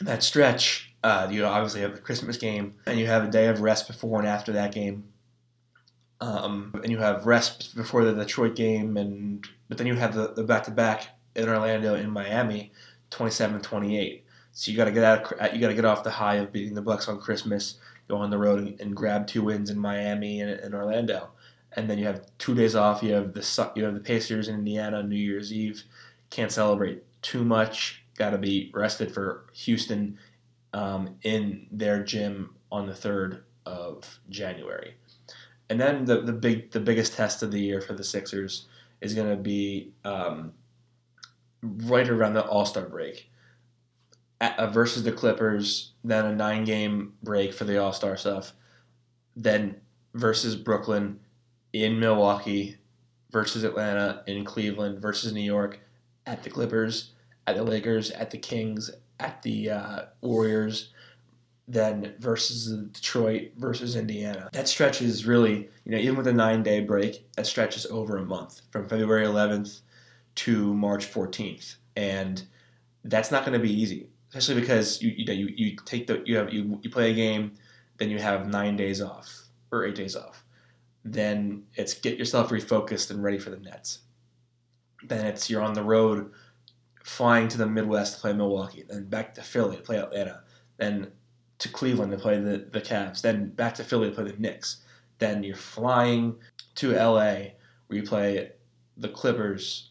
in 0.00 0.06
that 0.06 0.22
stretch, 0.22 0.94
uh, 1.02 1.28
you 1.30 1.44
obviously 1.44 1.80
have 1.80 1.94
the 1.94 2.00
Christmas 2.00 2.36
game, 2.36 2.74
and 2.86 2.98
you 2.98 3.06
have 3.06 3.24
a 3.24 3.30
day 3.30 3.46
of 3.46 3.60
rest 3.60 3.86
before 3.86 4.18
and 4.18 4.28
after 4.28 4.52
that 4.52 4.72
game. 4.72 5.04
Um, 6.20 6.72
and 6.82 6.90
you 6.90 6.98
have 6.98 7.26
rest 7.26 7.76
before 7.76 8.04
the 8.04 8.12
Detroit 8.12 8.56
game, 8.56 8.96
and 8.96 9.46
but 9.68 9.78
then 9.78 9.86
you 9.86 9.94
have 9.94 10.14
the, 10.14 10.32
the 10.34 10.42
back-to-back 10.42 11.08
in 11.36 11.48
Orlando 11.48 11.94
in 11.94 12.10
Miami, 12.10 12.72
27-28. 13.10 14.22
So 14.52 14.70
you 14.70 14.76
got 14.76 14.86
to 14.86 14.90
get 14.90 15.04
out. 15.04 15.54
You 15.54 15.60
got 15.60 15.68
to 15.68 15.74
get 15.74 15.84
off 15.84 16.02
the 16.02 16.10
high 16.10 16.36
of 16.36 16.52
beating 16.52 16.74
the 16.74 16.82
Bucks 16.82 17.08
on 17.08 17.20
Christmas, 17.20 17.78
go 18.08 18.16
on 18.16 18.30
the 18.30 18.38
road 18.38 18.80
and, 18.80 18.96
grab 18.96 19.26
two 19.26 19.42
wins 19.42 19.70
in 19.70 19.78
Miami 19.78 20.40
and, 20.40 20.50
and, 20.50 20.74
Orlando, 20.74 21.28
and 21.72 21.88
then 21.88 21.98
you 21.98 22.06
have 22.06 22.24
two 22.38 22.54
days 22.54 22.74
off. 22.74 23.02
You 23.02 23.12
have 23.14 23.34
the 23.34 23.70
you 23.76 23.84
have 23.84 23.94
the 23.94 24.00
Pacers 24.00 24.48
in 24.48 24.56
Indiana 24.56 25.02
New 25.02 25.16
Year's 25.16 25.52
Eve. 25.52 25.84
Can't 26.30 26.50
celebrate 26.50 27.04
too 27.22 27.44
much. 27.44 28.02
Got 28.16 28.30
to 28.30 28.38
be 28.38 28.70
rested 28.74 29.12
for 29.12 29.44
Houston 29.52 30.18
um, 30.72 31.16
in 31.22 31.66
their 31.70 32.02
gym 32.02 32.54
on 32.72 32.86
the 32.86 32.94
third 32.94 33.44
of 33.66 34.18
January. 34.30 34.94
And 35.70 35.80
then 35.80 36.06
the, 36.06 36.22
the 36.22 36.32
big 36.32 36.70
the 36.70 36.80
biggest 36.80 37.12
test 37.12 37.42
of 37.42 37.52
the 37.52 37.60
year 37.60 37.80
for 37.80 37.92
the 37.92 38.04
Sixers 38.04 38.66
is 39.00 39.14
going 39.14 39.28
to 39.28 39.36
be 39.36 39.92
um, 40.04 40.52
right 41.62 42.08
around 42.08 42.34
the 42.34 42.44
All 42.44 42.64
Star 42.64 42.86
break 42.86 43.30
at, 44.40 44.58
uh, 44.58 44.68
versus 44.68 45.02
the 45.02 45.12
Clippers. 45.12 45.92
Then 46.04 46.26
a 46.26 46.34
nine 46.34 46.64
game 46.64 47.14
break 47.22 47.52
for 47.52 47.64
the 47.64 47.78
All 47.78 47.92
Star 47.92 48.16
stuff. 48.16 48.52
Then 49.36 49.76
versus 50.14 50.56
Brooklyn 50.56 51.20
in 51.72 52.00
Milwaukee 52.00 52.76
versus 53.30 53.64
Atlanta 53.64 54.22
in 54.26 54.44
Cleveland 54.44 55.00
versus 55.00 55.32
New 55.32 55.40
York 55.40 55.80
at 56.26 56.42
the 56.42 56.50
Clippers 56.50 57.12
at 57.46 57.56
the 57.56 57.62
Lakers 57.62 58.10
at 58.10 58.30
the 58.30 58.38
Kings 58.38 58.90
at 59.20 59.42
the 59.42 59.70
uh, 59.70 60.02
Warriors 60.22 60.92
then 61.68 62.14
versus 62.18 62.72
Detroit 62.92 63.52
versus 63.58 63.94
Indiana. 63.94 64.48
That 64.52 64.68
stretch 64.68 65.02
is 65.02 65.26
really, 65.26 65.68
you 65.84 65.92
know, 65.92 65.98
even 65.98 66.16
with 66.16 66.26
a 66.26 66.32
nine 66.32 66.62
day 66.62 66.80
break, 66.80 67.30
that 67.36 67.46
stretch 67.46 67.76
is 67.76 67.84
over 67.86 68.16
a 68.16 68.24
month 68.24 68.62
from 68.70 68.88
February 68.88 69.26
11th 69.26 69.82
to 70.36 70.74
March 70.74 71.12
14th. 71.12 71.76
And 71.94 72.42
that's 73.04 73.30
not 73.30 73.44
going 73.44 73.52
to 73.52 73.64
be 73.64 73.72
easy, 73.72 74.08
especially 74.28 74.60
because 74.60 75.02
you, 75.02 75.12
you 75.16 75.24
know, 75.24 75.32
you, 75.32 75.48
you 75.56 75.76
take 75.84 76.06
the, 76.06 76.22
you 76.26 76.36
have, 76.36 76.52
you, 76.52 76.78
you 76.82 76.90
play 76.90 77.10
a 77.10 77.14
game, 77.14 77.52
then 77.96 78.10
you 78.10 78.18
have 78.18 78.48
nine 78.48 78.76
days 78.76 79.00
off 79.00 79.48
or 79.72 79.84
eight 79.86 79.94
days 79.94 80.16
off. 80.16 80.44
Then 81.04 81.64
it's 81.74 81.94
get 81.94 82.18
yourself 82.18 82.50
refocused 82.50 83.10
and 83.10 83.22
ready 83.22 83.38
for 83.38 83.50
the 83.50 83.58
Nets. 83.58 84.00
Then 85.04 85.26
it's 85.26 85.48
you're 85.48 85.62
on 85.62 85.74
the 85.74 85.82
road 85.82 86.30
flying 87.08 87.48
to 87.48 87.56
the 87.56 87.66
Midwest 87.66 88.14
to 88.14 88.20
play 88.20 88.32
Milwaukee, 88.34 88.84
then 88.86 89.04
back 89.04 89.34
to 89.34 89.42
Philly 89.42 89.76
to 89.76 89.82
play 89.82 89.96
Atlanta, 89.96 90.42
then 90.76 91.10
to 91.58 91.68
Cleveland 91.70 92.12
to 92.12 92.18
play 92.18 92.38
the, 92.38 92.68
the 92.70 92.80
Cavs, 92.80 93.22
then 93.22 93.48
back 93.50 93.74
to 93.76 93.84
Philly 93.84 94.10
to 94.10 94.14
play 94.14 94.24
the 94.24 94.38
Knicks. 94.38 94.82
Then 95.18 95.42
you're 95.42 95.56
flying 95.56 96.36
to 96.76 96.92
LA 96.92 97.54
where 97.86 97.98
you 97.98 98.02
play 98.02 98.52
the 98.98 99.08
Clippers, 99.08 99.90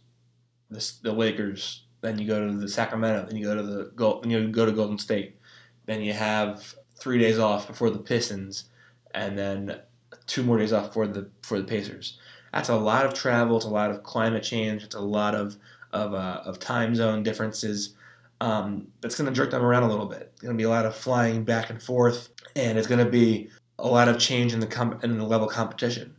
the, 0.69 0.91
the 1.01 1.11
Lakers. 1.11 1.86
Then 2.01 2.19
you 2.19 2.27
go 2.27 2.47
to 2.47 2.53
the 2.53 2.69
Sacramento. 2.69 3.25
Then 3.25 3.35
you 3.37 3.45
go 3.45 3.55
to 3.55 3.63
the 3.63 4.19
then 4.21 4.31
you 4.31 4.47
go 4.49 4.65
to 4.65 4.71
Golden 4.71 4.97
State. 4.97 5.37
Then 5.85 6.01
you 6.01 6.13
have 6.13 6.75
three 6.95 7.19
days 7.19 7.39
off 7.39 7.67
before 7.67 7.89
the 7.89 7.99
Pistons, 7.99 8.65
and 9.13 9.37
then 9.37 9.79
two 10.25 10.43
more 10.43 10.57
days 10.57 10.73
off 10.73 10.93
for 10.93 11.07
the 11.07 11.29
for 11.41 11.57
the 11.57 11.65
Pacers. 11.65 12.19
That's 12.53 12.69
a 12.69 12.75
lot 12.75 13.05
of 13.05 13.13
travel. 13.13 13.57
It's 13.57 13.65
a 13.65 13.69
lot 13.69 13.91
of 13.91 14.03
climate 14.03 14.43
change. 14.43 14.83
It's 14.83 14.95
a 14.95 14.99
lot 14.99 15.35
of 15.35 15.57
of, 15.93 16.13
uh, 16.13 16.41
of 16.45 16.59
time 16.59 16.95
zone 16.95 17.23
differences 17.23 17.95
um, 18.41 18.87
that's 19.01 19.15
going 19.15 19.27
to 19.27 19.35
jerk 19.35 19.51
them 19.51 19.63
around 19.63 19.83
a 19.83 19.89
little 19.89 20.05
bit. 20.05 20.31
It's 20.33 20.41
going 20.41 20.53
to 20.53 20.57
be 20.57 20.65
a 20.65 20.69
lot 20.69 20.85
of 20.85 20.95
flying 20.95 21.43
back 21.43 21.69
and 21.69 21.81
forth, 21.81 22.29
and 22.55 22.77
it's 22.77 22.87
going 22.87 23.03
to 23.03 23.09
be 23.09 23.49
a 23.79 23.87
lot 23.87 24.07
of 24.07 24.19
change 24.19 24.53
in 24.53 24.59
the 24.59 24.67
com- 24.67 24.99
in 25.03 25.17
the 25.17 25.25
level 25.25 25.47
competition. 25.47 26.15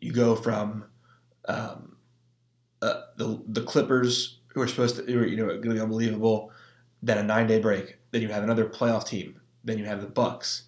You 0.00 0.12
go 0.12 0.34
from 0.34 0.84
um, 1.46 1.96
uh, 2.80 3.02
the 3.16 3.42
the 3.48 3.62
Clippers, 3.62 4.38
who 4.52 4.60
are 4.60 4.68
supposed 4.68 4.96
to, 4.96 5.04
you 5.10 5.36
know, 5.36 5.46
going 5.46 5.62
to 5.62 5.74
be 5.74 5.80
unbelievable. 5.80 6.52
Then 7.02 7.18
a 7.18 7.22
nine 7.22 7.46
day 7.46 7.60
break. 7.60 7.96
Then 8.10 8.22
you 8.22 8.28
have 8.28 8.44
another 8.44 8.66
playoff 8.66 9.06
team. 9.06 9.40
Then 9.64 9.78
you 9.78 9.84
have 9.84 10.00
the 10.00 10.08
Bucks. 10.08 10.64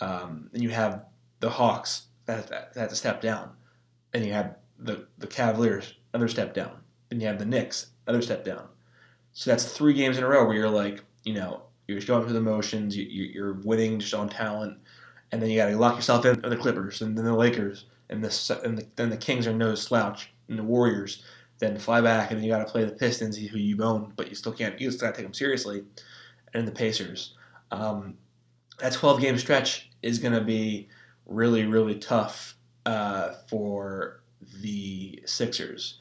Um, 0.00 0.48
then 0.52 0.62
you 0.62 0.70
have 0.70 1.04
the 1.40 1.50
Hawks 1.50 2.06
that, 2.26 2.74
that, 2.74 2.90
to 2.90 2.96
step 2.96 3.20
down. 3.20 3.50
Then 4.12 4.24
you 4.24 4.32
have 4.32 4.56
the 4.78 5.06
the 5.18 5.26
Cavaliers, 5.26 5.94
another 6.14 6.28
step 6.28 6.54
down. 6.54 6.78
Then 7.08 7.20
you 7.20 7.26
have 7.26 7.38
the 7.38 7.44
Knicks, 7.44 7.88
another 8.06 8.22
step 8.22 8.44
down. 8.44 8.68
So 9.32 9.50
that's 9.50 9.64
three 9.64 9.94
games 9.94 10.18
in 10.18 10.24
a 10.24 10.28
row 10.28 10.46
where 10.46 10.56
you're 10.56 10.70
like, 10.70 11.04
you 11.24 11.34
know, 11.34 11.62
you're 11.86 11.98
just 11.98 12.08
going 12.08 12.24
through 12.24 12.34
the 12.34 12.40
motions, 12.40 12.96
you, 12.96 13.42
are 13.42 13.54
winning 13.64 13.98
just 13.98 14.14
on 14.14 14.28
talent, 14.28 14.78
and 15.32 15.40
then 15.40 15.50
you 15.50 15.56
got 15.56 15.68
to 15.68 15.76
lock 15.76 15.96
yourself 15.96 16.24
in 16.24 16.40
the 16.40 16.56
Clippers, 16.56 17.02
and 17.02 17.16
then 17.16 17.24
the 17.24 17.34
Lakers, 17.34 17.86
and 18.10 18.22
the 18.22 18.60
and 18.64 18.78
the, 18.78 18.86
then 18.96 19.10
the 19.10 19.16
Kings 19.16 19.46
are 19.46 19.54
no 19.54 19.74
slouch, 19.74 20.32
and 20.48 20.58
the 20.58 20.62
Warriors. 20.62 21.22
Then 21.58 21.78
fly 21.78 22.00
back, 22.00 22.30
and 22.30 22.38
then 22.38 22.44
you 22.44 22.52
got 22.52 22.64
to 22.64 22.70
play 22.70 22.84
the 22.84 22.92
Pistons, 22.92 23.36
who 23.36 23.58
you 23.58 23.82
own, 23.82 24.12
but 24.16 24.28
you 24.28 24.34
still 24.34 24.52
can't. 24.52 24.80
You 24.80 24.90
still 24.90 25.08
got 25.08 25.14
to 25.14 25.16
take 25.18 25.26
them 25.26 25.34
seriously, 25.34 25.84
and 26.54 26.66
the 26.66 26.72
Pacers. 26.72 27.34
Um, 27.70 28.16
that 28.78 28.92
12 28.92 29.20
game 29.20 29.38
stretch 29.38 29.90
is 30.02 30.18
going 30.18 30.34
to 30.34 30.40
be 30.40 30.88
really, 31.26 31.64
really 31.64 31.96
tough 31.96 32.56
uh, 32.86 33.34
for 33.48 34.20
the 34.62 35.20
Sixers 35.26 35.98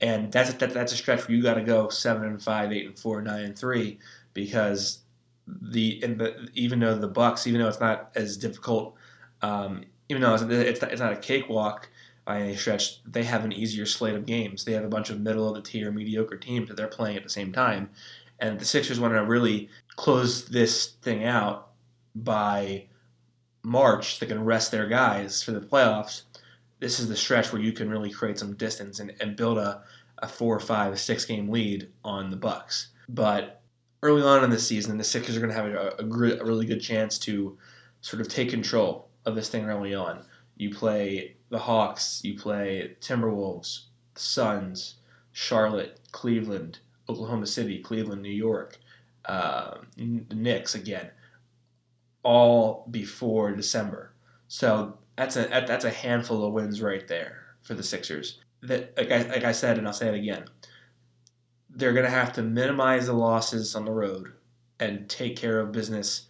and 0.00 0.32
that's 0.32 0.50
a, 0.50 0.58
that, 0.58 0.74
that's 0.74 0.92
a 0.92 0.96
stretch 0.96 1.28
where 1.28 1.36
you 1.36 1.42
got 1.42 1.54
to 1.54 1.62
go 1.62 1.88
seven 1.88 2.24
and 2.26 2.42
five, 2.42 2.72
eight 2.72 2.86
and 2.86 2.98
four, 2.98 3.22
nine 3.22 3.44
and 3.44 3.58
three, 3.58 3.98
because 4.32 4.98
the, 5.46 6.00
the 6.00 6.48
even 6.54 6.80
though 6.80 6.96
the 6.96 7.08
Bucks, 7.08 7.46
even 7.46 7.60
though 7.60 7.68
it's 7.68 7.80
not 7.80 8.10
as 8.16 8.36
difficult 8.36 8.96
um, 9.44 9.84
even 10.08 10.22
though 10.22 10.34
it's 10.34 10.42
not, 10.80 10.92
it's 10.92 11.00
not 11.00 11.12
a 11.12 11.16
cakewalk 11.16 11.88
by 12.24 12.40
any 12.40 12.56
stretch, 12.56 13.02
they 13.04 13.22
have 13.22 13.44
an 13.44 13.52
easier 13.52 13.86
slate 13.86 14.14
of 14.14 14.26
games. 14.26 14.64
They 14.64 14.72
have 14.72 14.84
a 14.84 14.88
bunch 14.88 15.10
of 15.10 15.20
middle 15.20 15.48
of 15.48 15.54
the 15.54 15.68
tier 15.68 15.90
mediocre 15.90 16.36
teams 16.36 16.68
that 16.68 16.76
they're 16.76 16.88
playing 16.88 17.16
at 17.16 17.22
the 17.22 17.28
same 17.28 17.52
time, 17.52 17.90
and 18.40 18.58
the 18.58 18.64
Sixers 18.64 18.98
want 19.00 19.14
to 19.14 19.24
really 19.24 19.68
close 19.96 20.46
this 20.46 20.94
thing 21.02 21.24
out 21.24 21.68
by 22.14 22.86
March. 23.62 24.18
They 24.18 24.26
can 24.26 24.44
rest 24.44 24.70
their 24.70 24.86
guys 24.86 25.42
for 25.42 25.52
the 25.52 25.60
playoffs. 25.60 26.22
This 26.80 27.00
is 27.00 27.08
the 27.08 27.16
stretch 27.16 27.52
where 27.52 27.62
you 27.62 27.72
can 27.72 27.88
really 27.90 28.10
create 28.10 28.38
some 28.38 28.54
distance 28.56 29.00
and, 29.00 29.14
and 29.20 29.36
build 29.36 29.58
a, 29.58 29.82
a 30.18 30.28
four, 30.28 30.58
five, 30.60 30.98
six 30.98 31.24
game 31.24 31.48
lead 31.48 31.88
on 32.04 32.30
the 32.30 32.36
Bucks. 32.36 32.88
But 33.08 33.62
early 34.02 34.22
on 34.22 34.44
in 34.44 34.50
the 34.50 34.58
season, 34.58 34.98
the 34.98 35.04
Sixers 35.04 35.36
are 35.36 35.40
going 35.40 35.52
to 35.52 35.56
have 35.56 35.66
a, 35.66 35.94
a, 35.98 36.40
a 36.40 36.44
really 36.44 36.66
good 36.66 36.80
chance 36.80 37.18
to 37.20 37.56
sort 38.00 38.20
of 38.20 38.28
take 38.28 38.50
control 38.50 39.08
of 39.24 39.34
this 39.34 39.48
thing 39.48 39.64
early 39.64 39.94
on. 39.94 40.24
You 40.56 40.74
play 40.74 41.33
the 41.54 41.60
Hawks, 41.60 42.20
you 42.24 42.36
play 42.36 42.96
Timberwolves, 43.00 43.82
Suns, 44.16 44.96
Charlotte, 45.30 46.00
Cleveland, 46.10 46.80
Oklahoma 47.08 47.46
City, 47.46 47.78
Cleveland, 47.78 48.22
New 48.22 48.28
York, 48.28 48.76
uh, 49.26 49.76
the 49.96 50.34
Knicks 50.34 50.74
again, 50.74 51.12
all 52.24 52.88
before 52.90 53.52
December. 53.52 54.14
So 54.48 54.98
that's 55.14 55.36
a 55.36 55.44
that's 55.44 55.84
a 55.84 55.90
handful 55.90 56.44
of 56.44 56.52
wins 56.52 56.82
right 56.82 57.06
there 57.06 57.44
for 57.62 57.74
the 57.74 57.84
Sixers. 57.84 58.40
That 58.62 58.92
like 58.96 59.12
I, 59.12 59.22
like 59.22 59.44
I 59.44 59.52
said, 59.52 59.78
and 59.78 59.86
I'll 59.86 59.92
say 59.92 60.08
it 60.08 60.14
again, 60.16 60.46
they're 61.70 61.92
going 61.92 62.04
to 62.04 62.10
have 62.10 62.32
to 62.32 62.42
minimize 62.42 63.06
the 63.06 63.12
losses 63.12 63.76
on 63.76 63.84
the 63.84 63.92
road 63.92 64.32
and 64.80 65.08
take 65.08 65.36
care 65.36 65.60
of 65.60 65.70
business 65.70 66.26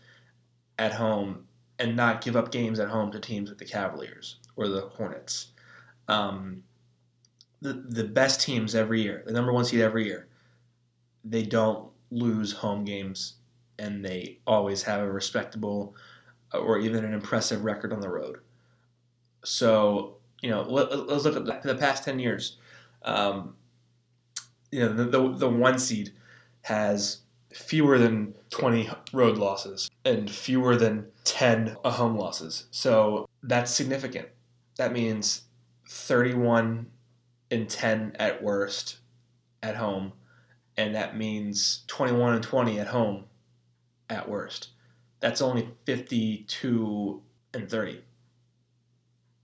at 0.79 0.93
home 0.93 1.47
and 1.79 1.97
not 1.97 2.21
give 2.21 2.37
up 2.37 2.53
games 2.53 2.79
at 2.79 2.91
home 2.91 3.11
to 3.13 3.19
teams 3.19 3.49
like 3.49 3.57
the 3.57 3.65
Cavaliers 3.65 4.37
or 4.57 4.69
the 4.69 4.83
Hornets. 4.83 5.49
Um, 6.09 6.63
the 7.61 7.73
the 7.73 8.05
best 8.05 8.41
teams 8.41 8.75
every 8.75 9.03
year, 9.03 9.23
the 9.27 9.33
number 9.33 9.53
one 9.53 9.65
seed 9.65 9.81
every 9.81 10.05
year, 10.05 10.29
they 11.25 11.43
don't 11.43 11.89
lose 12.11 12.53
home 12.53 12.85
games, 12.85 13.35
and 13.79 14.05
they 14.05 14.39
always 14.47 14.83
have 14.83 15.01
a 15.01 15.11
respectable 15.11 15.95
or 16.53 16.79
even 16.79 17.05
an 17.05 17.15
impressive 17.15 17.65
record 17.65 17.93
on 17.93 18.01
the 18.01 18.09
road. 18.09 18.39
So 19.45 20.17
you 20.43 20.51
know, 20.51 20.63
let, 20.63 20.91
us 20.93 21.25
look 21.25 21.37
at 21.37 21.63
the 21.63 21.75
past 21.75 22.05
ten 22.05 22.19
years. 22.19 22.59
Um, 23.03 23.57
you 24.71 24.81
know, 24.81 24.93
the, 24.93 25.05
the 25.05 25.29
the 25.37 25.49
one 25.49 25.79
seed 25.79 26.13
has 26.63 27.23
fewer 27.55 27.99
than 27.99 28.35
20 28.51 28.91
road 29.13 29.39
losses 29.39 29.89
and 30.05 30.29
fewer 30.29 30.77
than 30.77 31.07
10 31.25 31.77
home 31.85 32.17
losses. 32.17 32.67
So 32.71 33.29
that's 33.43 33.73
significant. 33.73 34.29
That 34.77 34.93
means 34.93 35.43
31 35.89 36.87
and 37.51 37.69
10 37.69 38.17
at 38.19 38.43
worst 38.43 38.99
at 39.63 39.77
home, 39.77 40.13
and 40.77 40.95
that 40.95 41.17
means 41.17 41.85
21 41.87 42.35
and 42.35 42.43
20 42.43 42.81
at 42.81 42.87
home 42.89 43.25
at 44.11 44.29
worst. 44.29 44.71
That's 45.21 45.41
only 45.41 45.69
52 45.87 47.23
and 47.55 47.71
30. 47.71 48.03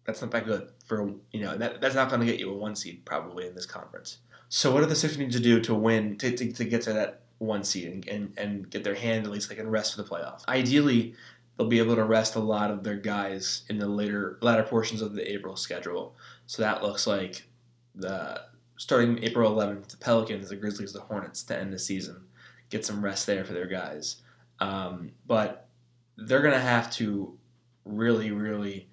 That's 0.04 0.20
not 0.20 0.30
that 0.32 0.44
good 0.44 0.68
for, 0.84 1.12
you 1.32 1.40
know, 1.40 1.56
that, 1.56 1.80
that's 1.80 1.94
not 1.94 2.08
going 2.08 2.20
to 2.20 2.26
get 2.26 2.40
you 2.40 2.50
a 2.50 2.54
one 2.54 2.74
seed 2.74 3.04
probably 3.04 3.46
in 3.46 3.54
this 3.54 3.66
conference. 3.66 4.18
So 4.48 4.72
what 4.72 4.80
do 4.80 4.86
the 4.86 4.96
Sixers 4.96 5.18
need 5.18 5.32
to 5.32 5.40
do 5.40 5.60
to 5.60 5.74
win, 5.74 6.18
to, 6.18 6.36
to, 6.36 6.52
to 6.52 6.64
get 6.64 6.82
to 6.82 6.92
that 6.92 7.22
one 7.38 7.64
seed 7.64 7.86
and, 7.86 8.08
and, 8.08 8.32
and 8.36 8.70
get 8.70 8.84
their 8.84 8.94
hand 8.94 9.24
at 9.24 9.32
least 9.32 9.48
they 9.48 9.54
can 9.54 9.70
rest 9.70 9.94
for 9.94 10.02
the 10.02 10.08
playoff. 10.08 10.46
Ideally, 10.48 11.14
they'll 11.60 11.68
be 11.68 11.78
able 11.78 11.94
to 11.94 12.04
rest 12.04 12.36
a 12.36 12.40
lot 12.40 12.70
of 12.70 12.82
their 12.82 12.96
guys 12.96 13.64
in 13.68 13.76
the 13.76 13.86
later 13.86 14.38
latter 14.40 14.62
portions 14.62 15.02
of 15.02 15.12
the 15.12 15.30
April 15.30 15.56
schedule. 15.56 16.16
So 16.46 16.62
that 16.62 16.82
looks 16.82 17.06
like 17.06 17.46
the 17.94 18.44
starting 18.78 19.22
April 19.22 19.54
11th, 19.54 19.88
the 19.88 19.98
Pelicans, 19.98 20.48
the 20.48 20.56
Grizzlies, 20.56 20.94
the 20.94 21.02
Hornets 21.02 21.42
to 21.44 21.58
end 21.58 21.70
the 21.70 21.78
season. 21.78 22.24
Get 22.70 22.86
some 22.86 23.04
rest 23.04 23.26
there 23.26 23.44
for 23.44 23.52
their 23.52 23.66
guys. 23.66 24.22
Um, 24.60 25.10
but 25.26 25.68
they're 26.16 26.40
to 26.40 26.58
have 26.58 26.90
to 26.92 27.36
really, 27.84 28.30
really 28.30 28.88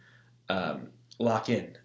um, 0.49 0.89
lock 1.19 1.47
in. 1.47 1.77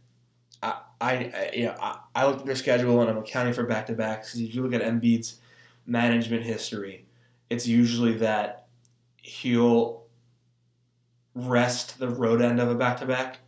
I, 0.65 0.81
I, 1.01 1.51
you 1.55 1.67
know, 1.67 1.77
I, 1.81 1.99
I 2.17 2.27
looked 2.27 2.41
at 2.41 2.47
their 2.47 2.57
schedule 2.57 3.01
and 3.03 3.09
I'm 3.09 3.19
accounting 3.19 3.53
for 3.53 3.63
back 3.63 3.87
to 3.87 3.93
backs. 3.93 4.35
If 4.35 4.53
you 4.53 4.65
look 4.65 4.75
at 4.75 4.83
Embiid's 4.83 5.37
management 5.87 6.43
history, 6.43 7.07
it's 7.51 7.69
usually 7.69 8.15
that 8.15 8.67
he'll 9.19 10.02
rest 11.35 11.99
the 11.99 12.09
road 12.09 12.43
end 12.43 12.61
of 12.61 12.71
a 12.71 12.75
back 12.75 12.99
to 12.99 13.07
back 13.07 13.39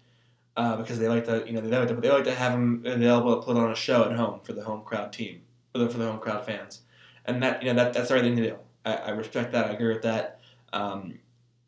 because 0.55 0.99
they 0.99 1.09
like 1.09 1.25
to, 1.25 1.45
you 1.47 1.53
know, 1.53 1.61
they 1.61 1.77
like 1.77 1.89
to, 1.89 1.95
they 1.95 2.11
like 2.11 2.25
to 2.25 2.35
have 2.35 2.53
them 2.53 2.83
available 2.87 3.41
to 3.41 3.47
put 3.47 3.57
on 3.57 3.71
a 3.71 3.75
show 3.75 4.05
at 4.05 4.17
home 4.17 4.41
for 4.43 4.53
the 4.53 4.63
home 4.63 4.83
crowd 4.83 5.13
team, 5.13 5.43
for 5.73 5.79
the, 5.79 5.89
for 5.89 5.99
the 5.99 6.07
home 6.07 6.21
crowd 6.21 6.45
fans, 6.45 6.81
and 7.25 7.43
that 7.43 7.63
you 7.63 7.69
know 7.69 7.75
that 7.75 7.93
that's 7.93 8.09
the 8.09 8.15
right 8.15 8.23
thing 8.23 8.37
to 8.37 8.51
do. 8.51 8.57
I, 8.85 8.95
I 8.95 9.11
respect 9.11 9.53
that. 9.53 9.67
I 9.67 9.71
agree 9.71 9.93
with 9.93 10.03
that. 10.03 10.41
Um, 10.73 11.19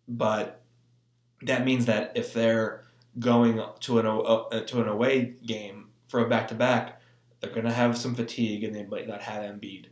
but 0.08 0.62
that 1.42 1.64
means 1.64 1.86
that 1.86 2.12
if 2.14 2.32
they're 2.32 2.84
going 3.18 3.60
to 3.80 3.98
an 3.98 4.06
uh, 4.06 4.60
to 4.60 4.82
an 4.82 4.88
away 4.88 5.34
game 5.44 5.88
for 6.08 6.20
a 6.20 6.28
back 6.28 6.48
to 6.48 6.54
back, 6.54 7.00
they're 7.40 7.50
going 7.50 7.66
to 7.66 7.72
have 7.72 7.96
some 7.96 8.14
fatigue 8.14 8.64
and 8.64 8.74
they 8.74 8.84
might 8.84 9.08
not 9.08 9.22
have 9.22 9.42
Embiid. 9.42 9.86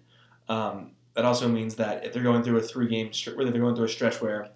Um, 0.48 0.92
that 1.14 1.24
also 1.24 1.48
means 1.48 1.76
that 1.76 2.04
if 2.04 2.12
they're 2.12 2.22
going 2.22 2.42
through 2.42 2.58
a 2.58 2.62
three 2.62 2.88
game 2.88 3.12
stretch, 3.12 3.36
whether 3.36 3.50
they're 3.50 3.60
going 3.60 3.74
through 3.74 3.86
a 3.86 3.88
stretch 3.88 4.20
where 4.20 4.50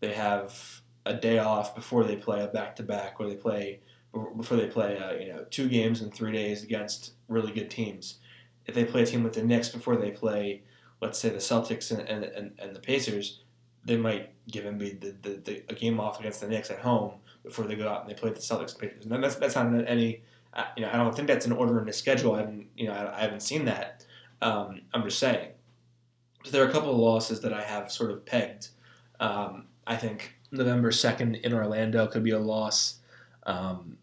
they 0.00 0.12
have 0.12 0.81
a 1.04 1.14
day 1.14 1.38
off 1.38 1.74
before 1.74 2.04
they 2.04 2.16
play 2.16 2.42
a 2.42 2.48
back 2.48 2.76
to 2.76 2.82
back, 2.82 3.16
or 3.18 3.28
they 3.28 3.36
play 3.36 3.80
before 4.36 4.56
they 4.56 4.66
play 4.66 4.98
uh, 4.98 5.12
you 5.14 5.28
know 5.28 5.44
two 5.50 5.68
games 5.68 6.02
in 6.02 6.10
three 6.10 6.32
days 6.32 6.62
against 6.62 7.12
really 7.28 7.52
good 7.52 7.70
teams. 7.70 8.18
If 8.66 8.74
they 8.74 8.84
play 8.84 9.02
a 9.02 9.06
team 9.06 9.22
with 9.22 9.32
the 9.32 9.42
Knicks 9.42 9.68
before 9.68 9.96
they 9.96 10.10
play, 10.10 10.62
let's 11.00 11.18
say 11.18 11.30
the 11.30 11.38
Celtics 11.38 11.90
and, 11.90 12.08
and, 12.08 12.24
and, 12.24 12.52
and 12.60 12.76
the 12.76 12.80
Pacers, 12.80 13.42
they 13.84 13.96
might 13.96 14.30
give 14.46 14.62
them 14.62 14.78
the, 14.78 14.92
the, 14.92 15.40
the, 15.44 15.64
a 15.68 15.74
game 15.74 15.98
off 15.98 16.20
against 16.20 16.40
the 16.40 16.46
Knicks 16.46 16.70
at 16.70 16.78
home 16.78 17.14
before 17.42 17.66
they 17.66 17.74
go 17.74 17.88
out 17.88 18.02
and 18.02 18.10
they 18.10 18.14
play 18.14 18.30
the 18.30 18.38
Celtics 18.38 18.78
Pacers. 18.78 19.06
And 19.06 19.24
that's 19.24 19.34
that's 19.36 19.56
not 19.56 19.88
any 19.88 20.22
uh, 20.54 20.64
you 20.76 20.82
know 20.82 20.90
I 20.92 20.96
don't 20.96 21.14
think 21.14 21.28
that's 21.28 21.46
an 21.46 21.52
order 21.52 21.78
in 21.78 21.86
the 21.86 21.92
schedule. 21.92 22.34
I 22.34 22.38
haven't 22.40 22.68
you 22.76 22.86
know 22.86 22.94
I, 22.94 23.18
I 23.18 23.20
haven't 23.20 23.42
seen 23.42 23.64
that. 23.64 24.04
Um, 24.40 24.82
I'm 24.92 25.02
just 25.04 25.18
saying. 25.18 25.50
So 26.44 26.50
there 26.50 26.64
are 26.64 26.68
a 26.68 26.72
couple 26.72 26.90
of 26.90 26.96
losses 26.96 27.40
that 27.40 27.52
I 27.52 27.62
have 27.62 27.90
sort 27.90 28.10
of 28.10 28.26
pegged. 28.26 28.68
Um, 29.20 29.66
I 29.86 29.96
think 29.96 30.34
November 30.52 30.90
2nd 30.90 31.40
in 31.40 31.52
Orlando 31.52 32.06
could 32.06 32.22
be 32.22 32.30
a 32.30 32.38
loss 32.38 33.00
um, 33.44 33.96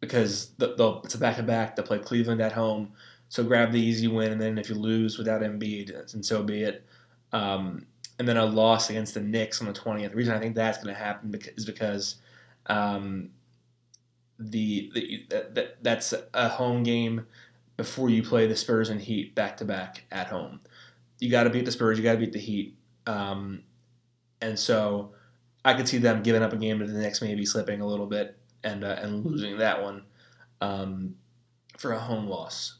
because 0.00 0.50
the, 0.58 0.74
the, 0.76 1.00
it's 1.04 1.14
a 1.14 1.18
back 1.18 1.36
to 1.36 1.42
back. 1.42 1.76
They 1.76 1.82
play 1.82 1.98
Cleveland 1.98 2.40
at 2.40 2.52
home. 2.52 2.92
So 3.28 3.44
grab 3.44 3.70
the 3.70 3.80
easy 3.80 4.08
win, 4.08 4.32
and 4.32 4.40
then 4.40 4.58
if 4.58 4.68
you 4.68 4.74
lose 4.74 5.18
without 5.18 5.42
Embiid, 5.42 6.14
and 6.14 6.24
so 6.24 6.42
be 6.42 6.62
it. 6.62 6.84
Um, 7.32 7.86
and 8.18 8.28
then 8.28 8.36
a 8.36 8.44
loss 8.44 8.90
against 8.90 9.14
the 9.14 9.20
Knicks 9.20 9.60
on 9.60 9.66
the 9.66 9.72
20th. 9.72 10.10
The 10.10 10.16
reason 10.16 10.34
I 10.34 10.40
think 10.40 10.54
that's 10.54 10.78
going 10.78 10.94
to 10.94 11.00
happen 11.00 11.34
is 11.56 11.64
because 11.64 12.16
um, 12.66 13.30
the, 14.38 14.90
the 14.94 15.24
that, 15.30 15.82
that's 15.82 16.12
a 16.34 16.48
home 16.48 16.82
game 16.82 17.26
before 17.76 18.10
you 18.10 18.22
play 18.22 18.46
the 18.46 18.56
Spurs 18.56 18.90
and 18.90 19.00
Heat 19.00 19.34
back 19.34 19.56
to 19.58 19.64
back 19.64 20.04
at 20.10 20.26
home. 20.26 20.60
You 21.18 21.30
got 21.30 21.44
to 21.44 21.50
beat 21.50 21.64
the 21.64 21.72
Spurs. 21.72 21.98
You 21.98 22.04
got 22.04 22.12
to 22.12 22.18
beat 22.18 22.32
the 22.32 22.38
Heat. 22.38 22.76
Um, 23.06 23.62
and 24.42 24.58
so 24.58 25.12
I 25.64 25.74
could 25.74 25.88
see 25.88 25.98
them 25.98 26.22
giving 26.22 26.42
up 26.42 26.52
a 26.52 26.56
game 26.56 26.78
to 26.78 26.86
the 26.86 26.98
Knicks, 26.98 27.20
maybe 27.22 27.44
slipping 27.44 27.80
a 27.80 27.86
little 27.86 28.06
bit 28.06 28.36
and 28.64 28.84
uh, 28.84 28.96
and 29.00 29.24
losing 29.24 29.58
that 29.58 29.82
one 29.82 30.04
um, 30.60 31.16
for 31.76 31.92
a 31.92 31.98
home 31.98 32.26
loss. 32.26 32.78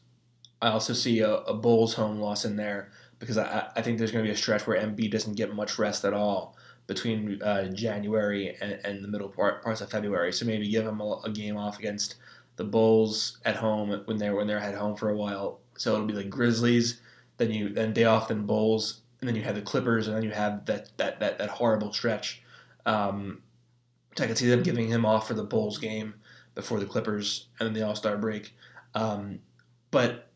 I 0.61 0.69
also 0.69 0.93
see 0.93 1.19
a, 1.19 1.35
a 1.35 1.53
Bulls 1.53 1.93
home 1.93 2.19
loss 2.19 2.45
in 2.45 2.55
there 2.55 2.91
because 3.19 3.37
I, 3.37 3.69
I 3.75 3.81
think 3.81 3.97
there's 3.97 4.11
going 4.11 4.23
to 4.23 4.29
be 4.29 4.33
a 4.33 4.37
stretch 4.37 4.67
where 4.67 4.79
Embiid 4.79 5.11
doesn't 5.11 5.35
get 5.35 5.53
much 5.55 5.79
rest 5.79 6.05
at 6.05 6.13
all 6.13 6.55
between 6.87 7.41
uh, 7.41 7.69
January 7.69 8.57
and, 8.61 8.79
and, 8.83 9.03
the 9.03 9.07
middle 9.07 9.29
part, 9.29 9.63
parts 9.63 9.81
of 9.81 9.89
February. 9.89 10.33
So 10.33 10.45
maybe 10.45 10.69
give 10.69 10.85
him 10.85 10.99
a, 10.99 11.21
a 11.23 11.31
game 11.31 11.55
off 11.55 11.79
against 11.79 12.15
the 12.57 12.63
Bulls 12.63 13.37
at 13.45 13.55
home 13.55 14.01
when 14.05 14.17
they're 14.17 14.35
when 14.35 14.47
they're 14.47 14.59
at 14.59 14.75
home 14.75 14.95
for 14.95 15.09
a 15.09 15.15
while. 15.15 15.59
So 15.77 15.93
it'll 15.93 16.05
be 16.05 16.13
like 16.13 16.29
Grizzlies, 16.29 16.99
then 17.37 17.51
you 17.51 17.69
then 17.69 17.93
day 17.93 18.03
off, 18.03 18.27
then 18.27 18.45
Bulls, 18.45 19.01
and 19.19 19.27
then 19.27 19.35
you 19.35 19.43
have 19.43 19.55
the 19.55 19.61
Clippers, 19.61 20.07
and 20.07 20.15
then 20.15 20.23
you 20.23 20.31
have 20.31 20.65
that 20.65 20.89
that 20.97 21.19
that, 21.19 21.37
that 21.37 21.49
horrible 21.49 21.93
stretch. 21.93 22.40
Um, 22.85 23.41
I 24.19 24.27
could 24.27 24.37
see 24.37 24.49
them 24.49 24.63
giving 24.63 24.87
him 24.87 25.05
off 25.05 25.27
for 25.27 25.33
the 25.33 25.43
Bulls 25.43 25.77
game 25.77 26.15
before 26.55 26.79
the 26.79 26.85
Clippers 26.85 27.47
and 27.59 27.67
then 27.67 27.73
the 27.73 27.85
All 27.85 27.95
Star 27.95 28.17
break. 28.17 28.53
Um, 28.93 29.39
but 29.89 30.29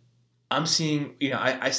I'm 0.52 0.66
seeing 0.66 1.16
you 1.20 1.32
know 1.32 1.38
I, 1.38 1.68
I 1.68 1.74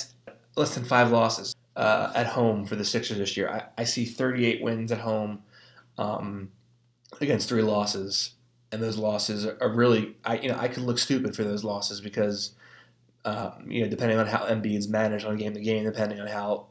less 0.56 0.74
than 0.74 0.84
five 0.84 1.10
losses 1.10 1.54
uh, 1.76 2.12
at 2.14 2.26
home 2.26 2.66
for 2.66 2.76
the 2.76 2.84
Sixers 2.84 3.18
this 3.18 3.36
year. 3.36 3.48
I, 3.48 3.82
I 3.82 3.84
see 3.84 4.04
38 4.04 4.62
wins 4.62 4.92
at 4.92 4.98
home 4.98 5.42
um, 5.98 6.50
against 7.20 7.48
three 7.48 7.62
losses 7.62 8.36
and 8.72 8.82
those 8.82 8.98
losses 8.98 9.46
are 9.46 9.68
really 9.68 10.16
I 10.24 10.38
you 10.38 10.48
know 10.48 10.58
I 10.58 10.68
could 10.68 10.82
look 10.82 10.98
stupid 10.98 11.34
for 11.34 11.44
those 11.44 11.64
losses 11.64 12.00
because 12.00 12.52
um, 13.24 13.66
you 13.68 13.82
know 13.82 13.88
depending 13.88 14.18
on 14.18 14.26
how 14.26 14.46
Embiid's 14.46 14.88
managed 14.88 15.24
on 15.24 15.34
a 15.34 15.38
game 15.38 15.54
to 15.54 15.60
game, 15.60 15.84
depending 15.84 16.20
on 16.20 16.26
how 16.26 16.66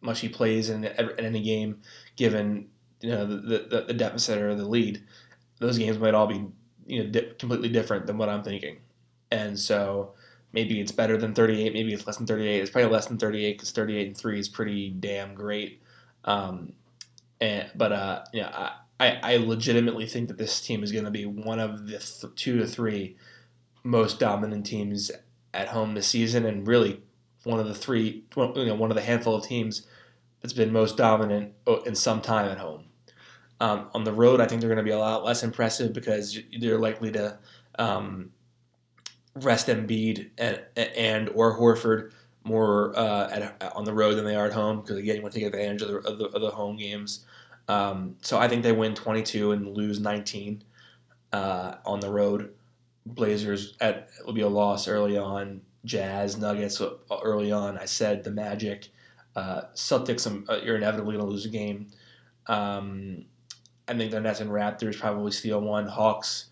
much 0.00 0.20
he 0.20 0.28
plays 0.28 0.70
in, 0.70 0.84
in 0.84 1.10
any 1.18 1.42
game, 1.42 1.80
given 2.16 2.68
you 3.02 3.10
know 3.10 3.26
the, 3.26 3.58
the, 3.58 3.84
the 3.88 3.94
deficit 3.94 4.38
or 4.38 4.54
the 4.54 4.66
lead, 4.66 5.02
those 5.58 5.78
games 5.78 5.98
might 5.98 6.14
all 6.14 6.26
be 6.26 6.46
you 6.86 7.04
know 7.04 7.10
di- 7.10 7.32
completely 7.38 7.68
different 7.68 8.06
than 8.06 8.18
what 8.18 8.28
I'm 8.28 8.42
thinking, 8.42 8.78
and 9.30 9.58
so 9.58 10.14
maybe 10.52 10.80
it's 10.80 10.92
better 10.92 11.16
than 11.16 11.34
38, 11.34 11.72
maybe 11.72 11.92
it's 11.92 12.06
less 12.06 12.16
than 12.16 12.26
38. 12.26 12.60
It's 12.60 12.70
probably 12.70 12.90
less 12.90 13.06
than 13.06 13.18
38 13.18 13.52
because 13.52 13.72
38 13.72 14.06
and 14.06 14.16
three 14.16 14.38
is 14.38 14.48
pretty 14.48 14.90
damn 14.90 15.34
great. 15.34 15.80
Um, 16.24 16.72
and 17.40 17.70
but 17.74 17.92
uh, 17.92 18.24
yeah, 18.32 18.72
I, 19.00 19.18
I 19.22 19.36
legitimately 19.38 20.06
think 20.06 20.28
that 20.28 20.38
this 20.38 20.60
team 20.60 20.84
is 20.84 20.92
going 20.92 21.04
to 21.04 21.10
be 21.10 21.26
one 21.26 21.58
of 21.58 21.86
the 21.86 21.98
th- 21.98 22.34
two 22.36 22.58
to 22.58 22.66
three 22.66 23.16
most 23.82 24.20
dominant 24.20 24.64
teams 24.66 25.10
at 25.52 25.68
home 25.68 25.94
this 25.94 26.06
season, 26.06 26.46
and 26.46 26.66
really 26.66 27.02
one 27.44 27.58
of 27.58 27.66
the 27.66 27.74
three, 27.74 28.24
you 28.36 28.66
know, 28.66 28.74
one 28.74 28.90
of 28.90 28.94
the 28.94 29.02
handful 29.02 29.34
of 29.34 29.44
teams 29.44 29.86
that's 30.40 30.52
been 30.52 30.72
most 30.72 30.96
dominant 30.96 31.52
in 31.84 31.94
some 31.94 32.20
time 32.20 32.48
at 32.48 32.58
home. 32.58 32.84
Um, 33.62 33.88
on 33.94 34.02
the 34.02 34.12
road, 34.12 34.40
I 34.40 34.46
think 34.46 34.60
they're 34.60 34.68
going 34.68 34.78
to 34.78 34.82
be 34.82 34.90
a 34.90 34.98
lot 34.98 35.24
less 35.24 35.44
impressive 35.44 35.92
because 35.92 36.36
they're 36.58 36.80
likely 36.80 37.12
to 37.12 37.38
um, 37.78 38.32
rest 39.36 39.68
Embiid 39.68 40.30
and, 40.36 40.60
and 40.76 41.28
or 41.28 41.56
Horford 41.56 42.10
more 42.42 42.92
uh, 42.98 43.30
at, 43.30 43.72
on 43.76 43.84
the 43.84 43.94
road 43.94 44.14
than 44.14 44.24
they 44.24 44.34
are 44.34 44.46
at 44.46 44.52
home 44.52 44.80
because 44.80 44.96
again, 44.96 45.14
you 45.14 45.22
want 45.22 45.32
to 45.34 45.38
take 45.38 45.46
advantage 45.46 45.80
of 45.82 45.88
the, 45.88 45.96
of 45.98 46.18
the, 46.18 46.24
of 46.26 46.42
the 46.42 46.50
home 46.50 46.76
games. 46.76 47.24
Um, 47.68 48.16
so 48.20 48.36
I 48.36 48.48
think 48.48 48.64
they 48.64 48.72
win 48.72 48.96
22 48.96 49.52
and 49.52 49.76
lose 49.76 50.00
19 50.00 50.64
uh, 51.32 51.76
on 51.86 52.00
the 52.00 52.10
road. 52.10 52.52
Blazers 53.06 53.76
at 53.80 54.08
will 54.26 54.32
be 54.32 54.40
a 54.40 54.48
loss 54.48 54.88
early 54.88 55.16
on. 55.16 55.60
Jazz, 55.84 56.36
Nuggets 56.36 56.80
uh, 56.80 56.94
early 57.22 57.52
on. 57.52 57.78
I 57.78 57.84
said 57.84 58.24
the 58.24 58.30
Magic, 58.32 58.88
uh, 59.36 59.62
Celtics. 59.74 60.26
Um, 60.26 60.44
uh, 60.48 60.58
you're 60.64 60.76
inevitably 60.76 61.14
going 61.14 61.24
to 61.24 61.30
lose 61.30 61.46
a 61.46 61.48
game. 61.48 61.88
Um, 62.46 63.24
I 63.88 63.94
think 63.94 64.10
the 64.10 64.20
Nets 64.20 64.40
and 64.40 64.50
Raptors 64.50 64.98
probably 64.98 65.32
steal 65.32 65.60
one. 65.60 65.86
Hawks 65.86 66.46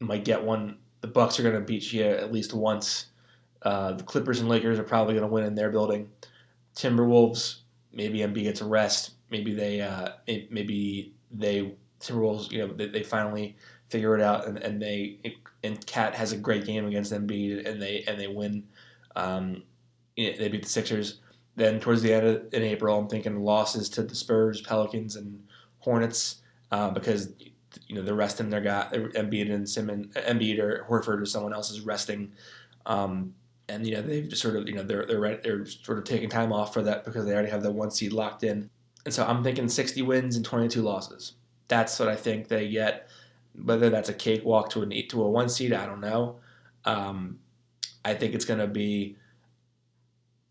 might 0.00 0.24
get 0.24 0.42
one. 0.42 0.78
The 1.00 1.08
Bucks 1.08 1.38
are 1.38 1.42
going 1.42 1.54
to 1.54 1.60
beat 1.60 1.92
you 1.92 2.04
at 2.04 2.32
least 2.32 2.54
once. 2.54 3.06
Uh, 3.62 3.92
the 3.92 4.04
Clippers 4.04 4.40
and 4.40 4.48
Lakers 4.48 4.78
are 4.78 4.84
probably 4.84 5.14
going 5.14 5.26
to 5.26 5.32
win 5.32 5.44
in 5.44 5.54
their 5.54 5.70
building. 5.70 6.10
Timberwolves, 6.76 7.60
maybe 7.92 8.18
Embiid 8.18 8.44
gets 8.44 8.60
a 8.60 8.66
rest. 8.66 9.12
Maybe 9.30 9.54
they, 9.54 9.80
uh, 9.80 10.10
maybe 10.26 11.14
they 11.30 11.74
Timberwolves, 12.00 12.50
you 12.52 12.58
know, 12.58 12.72
they, 12.74 12.86
they 12.86 13.02
finally 13.02 13.56
figure 13.88 14.14
it 14.14 14.20
out 14.20 14.46
and, 14.46 14.58
and 14.58 14.80
they 14.80 15.18
and 15.62 15.84
KAT 15.86 16.14
has 16.14 16.32
a 16.32 16.36
great 16.36 16.66
game 16.66 16.86
against 16.86 17.12
Embiid 17.12 17.66
and 17.66 17.80
they 17.80 18.04
and 18.06 18.20
they 18.20 18.26
win. 18.26 18.64
Um, 19.16 19.62
they 20.16 20.48
beat 20.48 20.62
the 20.62 20.68
Sixers. 20.68 21.20
Then 21.56 21.78
towards 21.78 22.02
the 22.02 22.12
end 22.12 22.26
of, 22.26 22.52
in 22.52 22.62
April, 22.62 22.98
I'm 22.98 23.08
thinking 23.08 23.40
losses 23.40 23.88
to 23.90 24.02
the 24.02 24.14
Spurs, 24.14 24.60
Pelicans, 24.60 25.16
and 25.16 25.40
Hornets 25.84 26.42
uh, 26.72 26.90
because 26.90 27.32
you 27.86 27.94
know 27.94 28.02
they're 28.02 28.14
resting 28.14 28.50
their 28.50 28.60
guy 28.60 28.88
Embiid 28.92 29.52
and 29.52 29.68
Simmons, 29.68 30.14
Embiid 30.14 30.58
or 30.58 30.86
Horford 30.88 31.20
or 31.20 31.26
someone 31.26 31.52
else 31.52 31.70
is 31.70 31.82
resting. 31.82 32.32
Um, 32.86 33.34
and 33.68 33.86
you 33.86 33.94
know 33.94 34.02
they've 34.02 34.28
just 34.28 34.42
sort 34.42 34.56
of 34.56 34.68
you 34.68 34.74
know 34.74 34.82
they're 34.82 35.06
they're 35.06 35.36
they're 35.42 35.66
sort 35.66 35.98
of 35.98 36.04
taking 36.04 36.28
time 36.28 36.52
off 36.52 36.72
for 36.72 36.82
that 36.82 37.04
because 37.04 37.24
they 37.26 37.32
already 37.32 37.50
have 37.50 37.62
the 37.62 37.70
one 37.70 37.90
seed 37.90 38.12
locked 38.12 38.44
in. 38.44 38.70
And 39.04 39.12
so 39.12 39.26
I'm 39.26 39.44
thinking 39.44 39.68
60 39.68 40.00
wins 40.02 40.36
and 40.36 40.44
22 40.44 40.80
losses. 40.80 41.34
That's 41.68 41.98
what 41.98 42.08
I 42.08 42.16
think 42.16 42.48
they 42.48 42.70
get. 42.70 43.08
Whether 43.62 43.90
that's 43.90 44.08
a 44.08 44.14
cakewalk 44.14 44.70
to 44.70 44.82
an 44.82 44.92
eight 44.92 45.10
to 45.10 45.22
a 45.22 45.30
one 45.30 45.48
seed, 45.48 45.72
I 45.72 45.86
don't 45.86 46.00
know. 46.00 46.36
Um, 46.86 47.38
I 48.04 48.14
think 48.14 48.34
it's 48.34 48.44
going 48.44 48.60
to 48.60 48.66
be. 48.66 49.16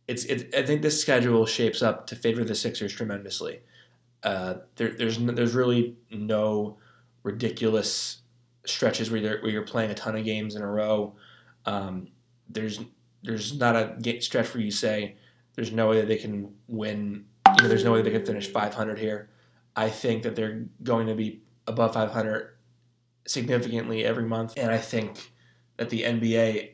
It's 0.07 0.25
it, 0.25 0.53
I 0.55 0.63
think 0.63 0.81
this 0.81 0.99
schedule 0.99 1.45
shapes 1.45 1.81
up 1.81 2.07
to 2.07 2.15
favor 2.15 2.43
the 2.43 2.55
Sixers 2.55 2.93
tremendously. 2.93 3.61
Uh, 4.23 4.55
there, 4.75 4.95
there's 4.97 5.17
there's 5.17 5.53
really 5.53 5.97
no 6.11 6.77
ridiculous 7.23 8.21
stretches 8.65 9.11
where 9.11 9.19
you're, 9.19 9.41
where 9.41 9.51
you're 9.51 9.63
playing 9.63 9.91
a 9.91 9.95
ton 9.95 10.15
of 10.15 10.23
games 10.23 10.55
in 10.55 10.61
a 10.61 10.67
row. 10.67 11.15
Um, 11.65 12.07
there's 12.49 12.79
there's 13.23 13.57
not 13.57 13.75
a 13.75 14.21
stretch 14.21 14.53
where 14.53 14.63
you 14.63 14.71
say 14.71 15.15
there's 15.55 15.71
no 15.71 15.89
way 15.89 15.99
that 15.99 16.07
they 16.07 16.17
can 16.17 16.53
win. 16.67 17.25
You 17.57 17.63
know, 17.63 17.69
there's 17.69 17.83
no 17.83 17.93
way 17.93 18.01
they 18.01 18.11
can 18.11 18.25
finish 18.25 18.47
500 18.47 18.97
here. 18.97 19.29
I 19.75 19.89
think 19.89 20.23
that 20.23 20.35
they're 20.35 20.65
going 20.83 21.07
to 21.07 21.15
be 21.15 21.41
above 21.67 21.93
500 21.93 22.55
significantly 23.25 24.05
every 24.05 24.25
month, 24.25 24.53
and 24.57 24.71
I 24.71 24.77
think 24.77 25.31
that 25.77 25.89
the 25.89 26.03
NBA 26.03 26.71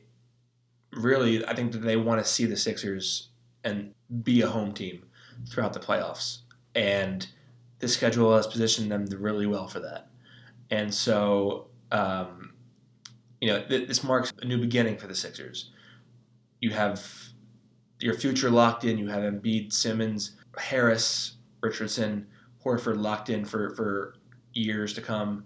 really, 0.93 1.45
I 1.45 1.53
think 1.53 1.71
that 1.73 1.79
they 1.79 1.95
want 1.95 2.23
to 2.23 2.29
see 2.29 2.45
the 2.45 2.57
Sixers 2.57 3.29
and 3.63 3.93
be 4.23 4.41
a 4.41 4.47
home 4.47 4.73
team 4.73 5.05
throughout 5.49 5.73
the 5.73 5.79
playoffs, 5.79 6.39
and 6.75 7.27
the 7.79 7.87
schedule 7.87 8.35
has 8.35 8.47
positioned 8.47 8.91
them 8.91 9.05
really 9.05 9.45
well 9.47 9.67
for 9.67 9.79
that. 9.79 10.09
And 10.69 10.93
so, 10.93 11.67
um, 11.91 12.53
you 13.41 13.47
know, 13.47 13.63
th- 13.63 13.87
this 13.87 14.03
marks 14.03 14.31
a 14.41 14.45
new 14.45 14.57
beginning 14.57 14.97
for 14.97 15.07
the 15.07 15.15
Sixers. 15.15 15.71
You 16.61 16.71
have 16.71 17.05
your 17.99 18.13
future 18.13 18.49
locked 18.49 18.83
in. 18.83 18.97
You 18.97 19.07
have 19.07 19.23
Embiid, 19.23 19.73
Simmons, 19.73 20.35
Harris, 20.57 21.37
Richardson, 21.61 22.27
Horford 22.63 23.01
locked 23.01 23.29
in 23.29 23.45
for, 23.45 23.73
for 23.75 24.15
years 24.53 24.93
to 24.93 25.01
come. 25.01 25.45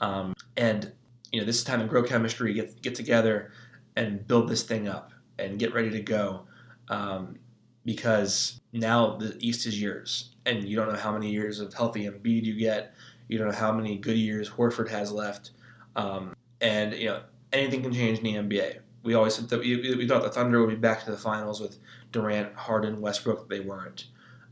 Um, 0.00 0.34
and, 0.56 0.92
you 1.32 1.40
know, 1.40 1.46
this 1.46 1.58
is 1.58 1.64
time 1.64 1.80
to 1.80 1.86
grow 1.86 2.02
chemistry, 2.02 2.54
get, 2.54 2.80
get 2.82 2.94
together 2.94 3.52
and 3.96 4.26
build 4.26 4.48
this 4.48 4.62
thing 4.62 4.88
up 4.88 5.12
and 5.38 5.58
get 5.58 5.74
ready 5.74 5.90
to 5.90 6.00
go. 6.00 6.46
Um, 6.88 7.36
because 7.84 8.60
now 8.72 9.16
the 9.16 9.36
East 9.40 9.66
is 9.66 9.80
yours. 9.80 10.31
And 10.46 10.68
you 10.68 10.76
don't 10.76 10.88
know 10.88 10.98
how 10.98 11.12
many 11.12 11.30
years 11.30 11.60
of 11.60 11.72
healthy 11.72 12.04
Embiid 12.04 12.44
you 12.44 12.54
get. 12.54 12.94
You 13.28 13.38
don't 13.38 13.48
know 13.48 13.54
how 13.54 13.72
many 13.72 13.96
good 13.96 14.16
years 14.16 14.50
Horford 14.50 14.88
has 14.88 15.12
left, 15.12 15.52
um, 15.96 16.34
and 16.60 16.92
you 16.94 17.06
know 17.06 17.22
anything 17.52 17.82
can 17.82 17.92
change 17.92 18.18
in 18.18 18.24
the 18.24 18.34
NBA. 18.34 18.80
We 19.04 19.14
always 19.14 19.34
said 19.34 19.48
that 19.50 19.60
we, 19.60 19.96
we 19.96 20.06
thought 20.06 20.22
the 20.22 20.30
Thunder 20.30 20.60
would 20.60 20.68
be 20.68 20.76
back 20.76 21.04
to 21.04 21.10
the 21.10 21.16
finals 21.16 21.60
with 21.60 21.78
Durant, 22.10 22.54
Harden, 22.54 23.00
Westbrook. 23.00 23.48
They 23.48 23.60
weren't, 23.60 24.06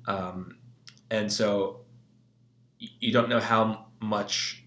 um, 0.07 0.57
and 1.11 1.33
so 1.33 1.81
you 2.79 3.13
don't 3.13 3.29
know 3.29 3.41
how 3.41 3.87
much 4.01 4.65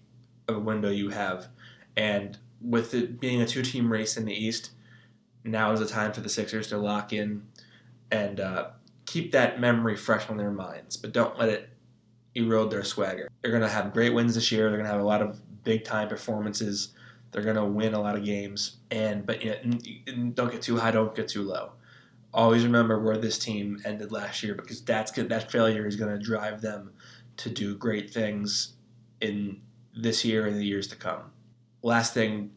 of 0.48 0.56
a 0.56 0.60
window 0.60 0.90
you 0.90 1.08
have. 1.08 1.48
And 1.96 2.36
with 2.60 2.94
it 2.94 3.20
being 3.20 3.42
a 3.42 3.46
two-team 3.46 3.90
race 3.90 4.16
in 4.16 4.24
the 4.24 4.32
East, 4.32 4.70
now 5.44 5.72
is 5.72 5.80
the 5.80 5.86
time 5.86 6.12
for 6.12 6.20
the 6.20 6.28
Sixers 6.28 6.68
to 6.68 6.78
lock 6.78 7.12
in 7.12 7.46
and 8.10 8.40
uh, 8.40 8.70
keep 9.14 9.30
that 9.30 9.60
memory 9.60 9.96
fresh 9.96 10.28
on 10.28 10.36
their 10.36 10.50
minds, 10.50 10.96
but 10.96 11.12
don't 11.12 11.38
let 11.38 11.48
it 11.48 11.68
erode 12.34 12.68
their 12.68 12.82
swagger. 12.82 13.28
They're 13.40 13.52
going 13.52 13.62
to 13.62 13.68
have 13.68 13.92
great 13.92 14.12
wins 14.12 14.34
this 14.34 14.50
year. 14.50 14.68
They're 14.68 14.78
going 14.78 14.88
to 14.88 14.92
have 14.92 15.00
a 15.00 15.06
lot 15.06 15.22
of 15.22 15.40
big 15.62 15.84
time 15.84 16.08
performances. 16.08 16.88
They're 17.30 17.44
going 17.44 17.54
to 17.54 17.64
win 17.64 17.94
a 17.94 18.00
lot 18.00 18.16
of 18.16 18.24
games. 18.24 18.78
And 18.90 19.24
but 19.24 19.44
you 19.44 19.50
know, 19.50 20.30
don't 20.34 20.50
get 20.50 20.62
too 20.62 20.76
high, 20.76 20.90
don't 20.90 21.14
get 21.14 21.28
too 21.28 21.44
low. 21.44 21.74
Always 22.32 22.64
remember 22.64 22.98
where 22.98 23.16
this 23.16 23.38
team 23.38 23.80
ended 23.84 24.10
last 24.10 24.42
year 24.42 24.56
because 24.56 24.82
that's 24.82 25.12
that 25.12 25.52
failure 25.52 25.86
is 25.86 25.94
going 25.94 26.10
to 26.10 26.18
drive 26.18 26.60
them 26.60 26.90
to 27.36 27.50
do 27.50 27.76
great 27.76 28.10
things 28.10 28.72
in 29.20 29.60
this 29.96 30.24
year 30.24 30.48
and 30.48 30.56
the 30.56 30.64
years 30.64 30.88
to 30.88 30.96
come. 30.96 31.30
Last 31.82 32.14
thing, 32.14 32.50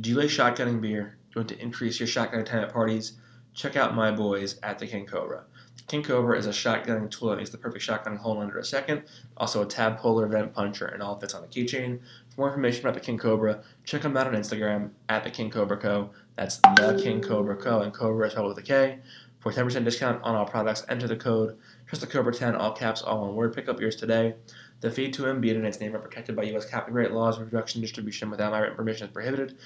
do 0.00 0.10
you 0.10 0.16
like 0.16 0.28
shotgunning 0.28 0.80
beer? 0.80 1.18
Do 1.30 1.38
you 1.38 1.40
want 1.42 1.50
to 1.50 1.62
increase 1.62 2.00
your 2.00 2.08
shotgun 2.08 2.44
time 2.44 2.64
at 2.64 2.72
parties? 2.72 3.12
Check 3.54 3.76
out 3.76 3.94
my 3.94 4.10
boys 4.10 4.58
at 4.64 4.80
the 4.80 4.88
King 4.88 5.06
Kobra. 5.06 5.44
King 5.90 6.04
Kobra 6.04 6.38
is 6.38 6.46
a 6.46 6.50
shotgunning 6.50 7.10
tool 7.10 7.30
that 7.30 7.38
makes 7.38 7.50
the 7.50 7.58
perfect 7.58 7.82
shotgun 7.82 8.14
hole 8.14 8.38
under 8.38 8.58
a 8.58 8.64
second. 8.64 9.02
Also 9.36 9.62
a 9.62 9.66
tab 9.66 9.98
puller, 9.98 10.28
vent 10.28 10.54
puncher, 10.54 10.86
and 10.86 11.02
all 11.02 11.18
fits 11.18 11.34
on 11.34 11.42
a 11.42 11.48
keychain. 11.48 11.98
For 12.28 12.42
more 12.42 12.48
information 12.50 12.82
about 12.82 12.94
the 12.94 13.00
King 13.00 13.18
Kobra, 13.18 13.64
check 13.82 14.02
them 14.02 14.16
out 14.16 14.28
on 14.28 14.34
Instagram 14.34 14.90
at 15.08 15.24
the 15.24 15.30
King 15.30 15.50
Kobra 15.50 15.80
Co. 15.80 16.10
That's 16.36 16.58
the 16.58 17.00
King 17.02 17.20
Kobra 17.20 17.60
Co. 17.60 17.80
and 17.80 17.92
Kobra 17.92 18.26
is 18.28 18.32
spelled 18.34 18.46
with 18.46 18.58
a 18.58 18.62
K. 18.62 19.00
For 19.40 19.50
10% 19.50 19.82
discount 19.82 20.22
on 20.22 20.36
all 20.36 20.46
products, 20.46 20.86
enter 20.88 21.08
the 21.08 21.16
code 21.16 21.58
Trust 21.88 22.02
the 22.02 22.06
Cobra 22.06 22.32
10, 22.32 22.54
all 22.54 22.70
caps, 22.70 23.02
all 23.02 23.22
one 23.22 23.34
word. 23.34 23.52
Pick 23.52 23.68
up 23.68 23.80
yours 23.80 23.96
today. 23.96 24.36
The 24.82 24.92
feed 24.92 25.12
to 25.14 25.24
Embiid 25.24 25.56
and 25.56 25.66
its 25.66 25.80
name 25.80 25.96
are 25.96 25.98
protected 25.98 26.36
by 26.36 26.44
U.S. 26.44 26.70
copyright 26.70 27.10
laws. 27.10 27.40
Reproduction 27.40 27.80
distribution 27.80 28.30
without 28.30 28.52
my 28.52 28.60
written 28.60 28.76
permission 28.76 29.08
is 29.08 29.12
prohibited. 29.12 29.58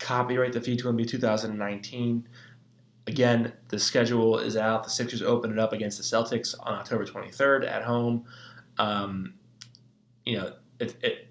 Copyright 0.00 0.52
the 0.52 0.60
feed 0.60 0.80
to 0.80 0.92
Embiid 0.92 1.08
2019. 1.08 2.28
Again, 3.06 3.52
the 3.68 3.78
schedule 3.78 4.38
is 4.38 4.56
out. 4.56 4.84
The 4.84 4.90
Sixers 4.90 5.22
open 5.22 5.52
it 5.52 5.58
up 5.58 5.72
against 5.72 5.98
the 5.98 6.04
Celtics 6.04 6.54
on 6.60 6.74
October 6.74 7.06
23rd 7.06 7.68
at 7.68 7.84
home. 7.84 8.24
Um, 8.78 9.34
you 10.24 10.38
know, 10.38 10.54
it, 10.80 10.96
it, 11.02 11.28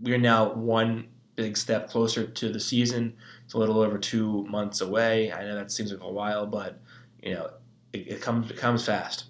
we 0.00 0.12
are 0.12 0.18
now 0.18 0.52
one 0.52 1.06
big 1.36 1.56
step 1.56 1.88
closer 1.88 2.26
to 2.26 2.52
the 2.52 2.60
season. 2.60 3.14
It's 3.44 3.54
a 3.54 3.58
little 3.58 3.80
over 3.80 3.96
two 3.96 4.44
months 4.44 4.80
away. 4.80 5.32
I 5.32 5.44
know 5.44 5.54
that 5.54 5.70
seems 5.70 5.92
like 5.92 6.02
a 6.02 6.12
while, 6.12 6.46
but 6.46 6.80
you 7.22 7.34
know, 7.34 7.50
it, 7.92 8.08
it 8.08 8.20
comes 8.20 8.50
it 8.50 8.56
comes 8.56 8.84
fast, 8.84 9.26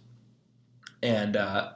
and 1.03 1.37
uh, 1.37 1.73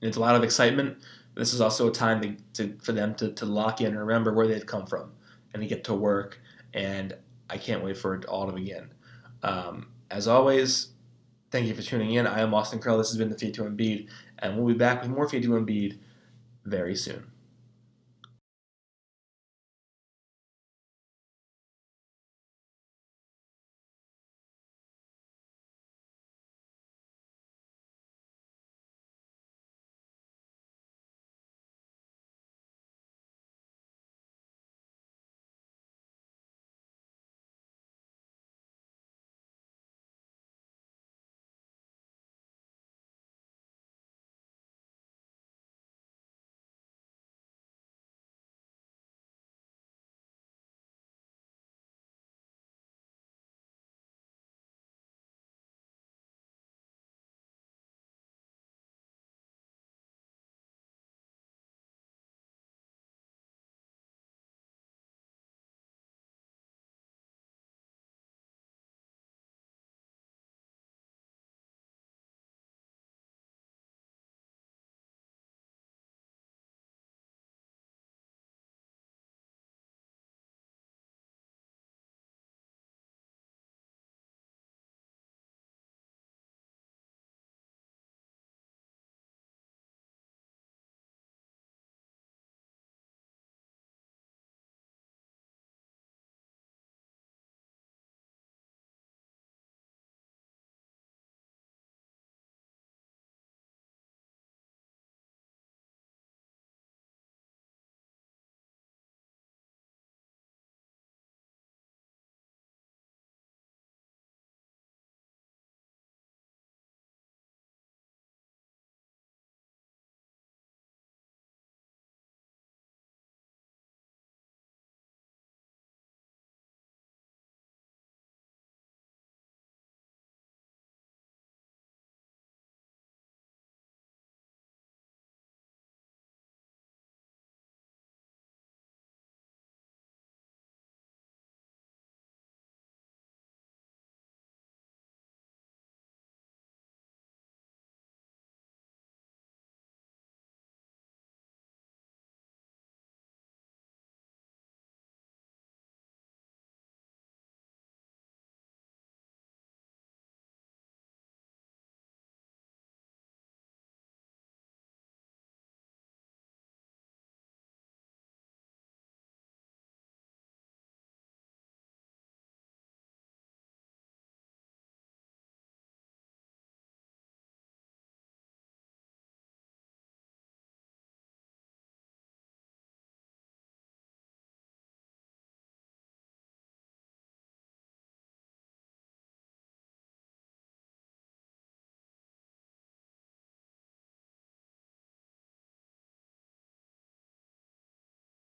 it's 0.00 0.16
a 0.16 0.20
lot 0.20 0.34
of 0.34 0.42
excitement. 0.42 0.98
This 1.34 1.54
is 1.54 1.60
also 1.60 1.88
a 1.88 1.92
time 1.92 2.20
to, 2.22 2.36
to, 2.54 2.76
for 2.82 2.92
them 2.92 3.14
to, 3.16 3.30
to 3.32 3.46
lock 3.46 3.80
in 3.80 3.88
and 3.88 3.98
remember 3.98 4.34
where 4.34 4.48
they've 4.48 4.66
come 4.66 4.86
from 4.86 5.12
and 5.54 5.62
to 5.62 5.68
get 5.68 5.84
to 5.84 5.94
work. 5.94 6.40
And 6.74 7.14
I 7.48 7.58
can't 7.58 7.84
wait 7.84 7.96
for 7.96 8.14
it 8.16 8.24
all 8.24 8.46
to 8.46 8.52
begin. 8.52 8.90
Um, 9.42 9.88
as 10.10 10.28
always, 10.28 10.88
thank 11.50 11.66
you 11.66 11.74
for 11.74 11.82
tuning 11.82 12.14
in. 12.14 12.26
I 12.26 12.40
am 12.40 12.54
Austin 12.54 12.80
Krell. 12.80 12.98
This 12.98 13.08
has 13.10 13.18
been 13.18 13.30
the 13.30 13.38
Feed 13.38 13.54
to 13.54 13.62
Embiid, 13.62 14.08
and 14.38 14.56
we'll 14.56 14.72
be 14.72 14.78
back 14.78 15.02
with 15.02 15.10
more 15.10 15.28
Feed 15.28 15.42
to 15.42 15.50
Embiid 15.50 15.98
very 16.64 16.96
soon. 16.96 17.30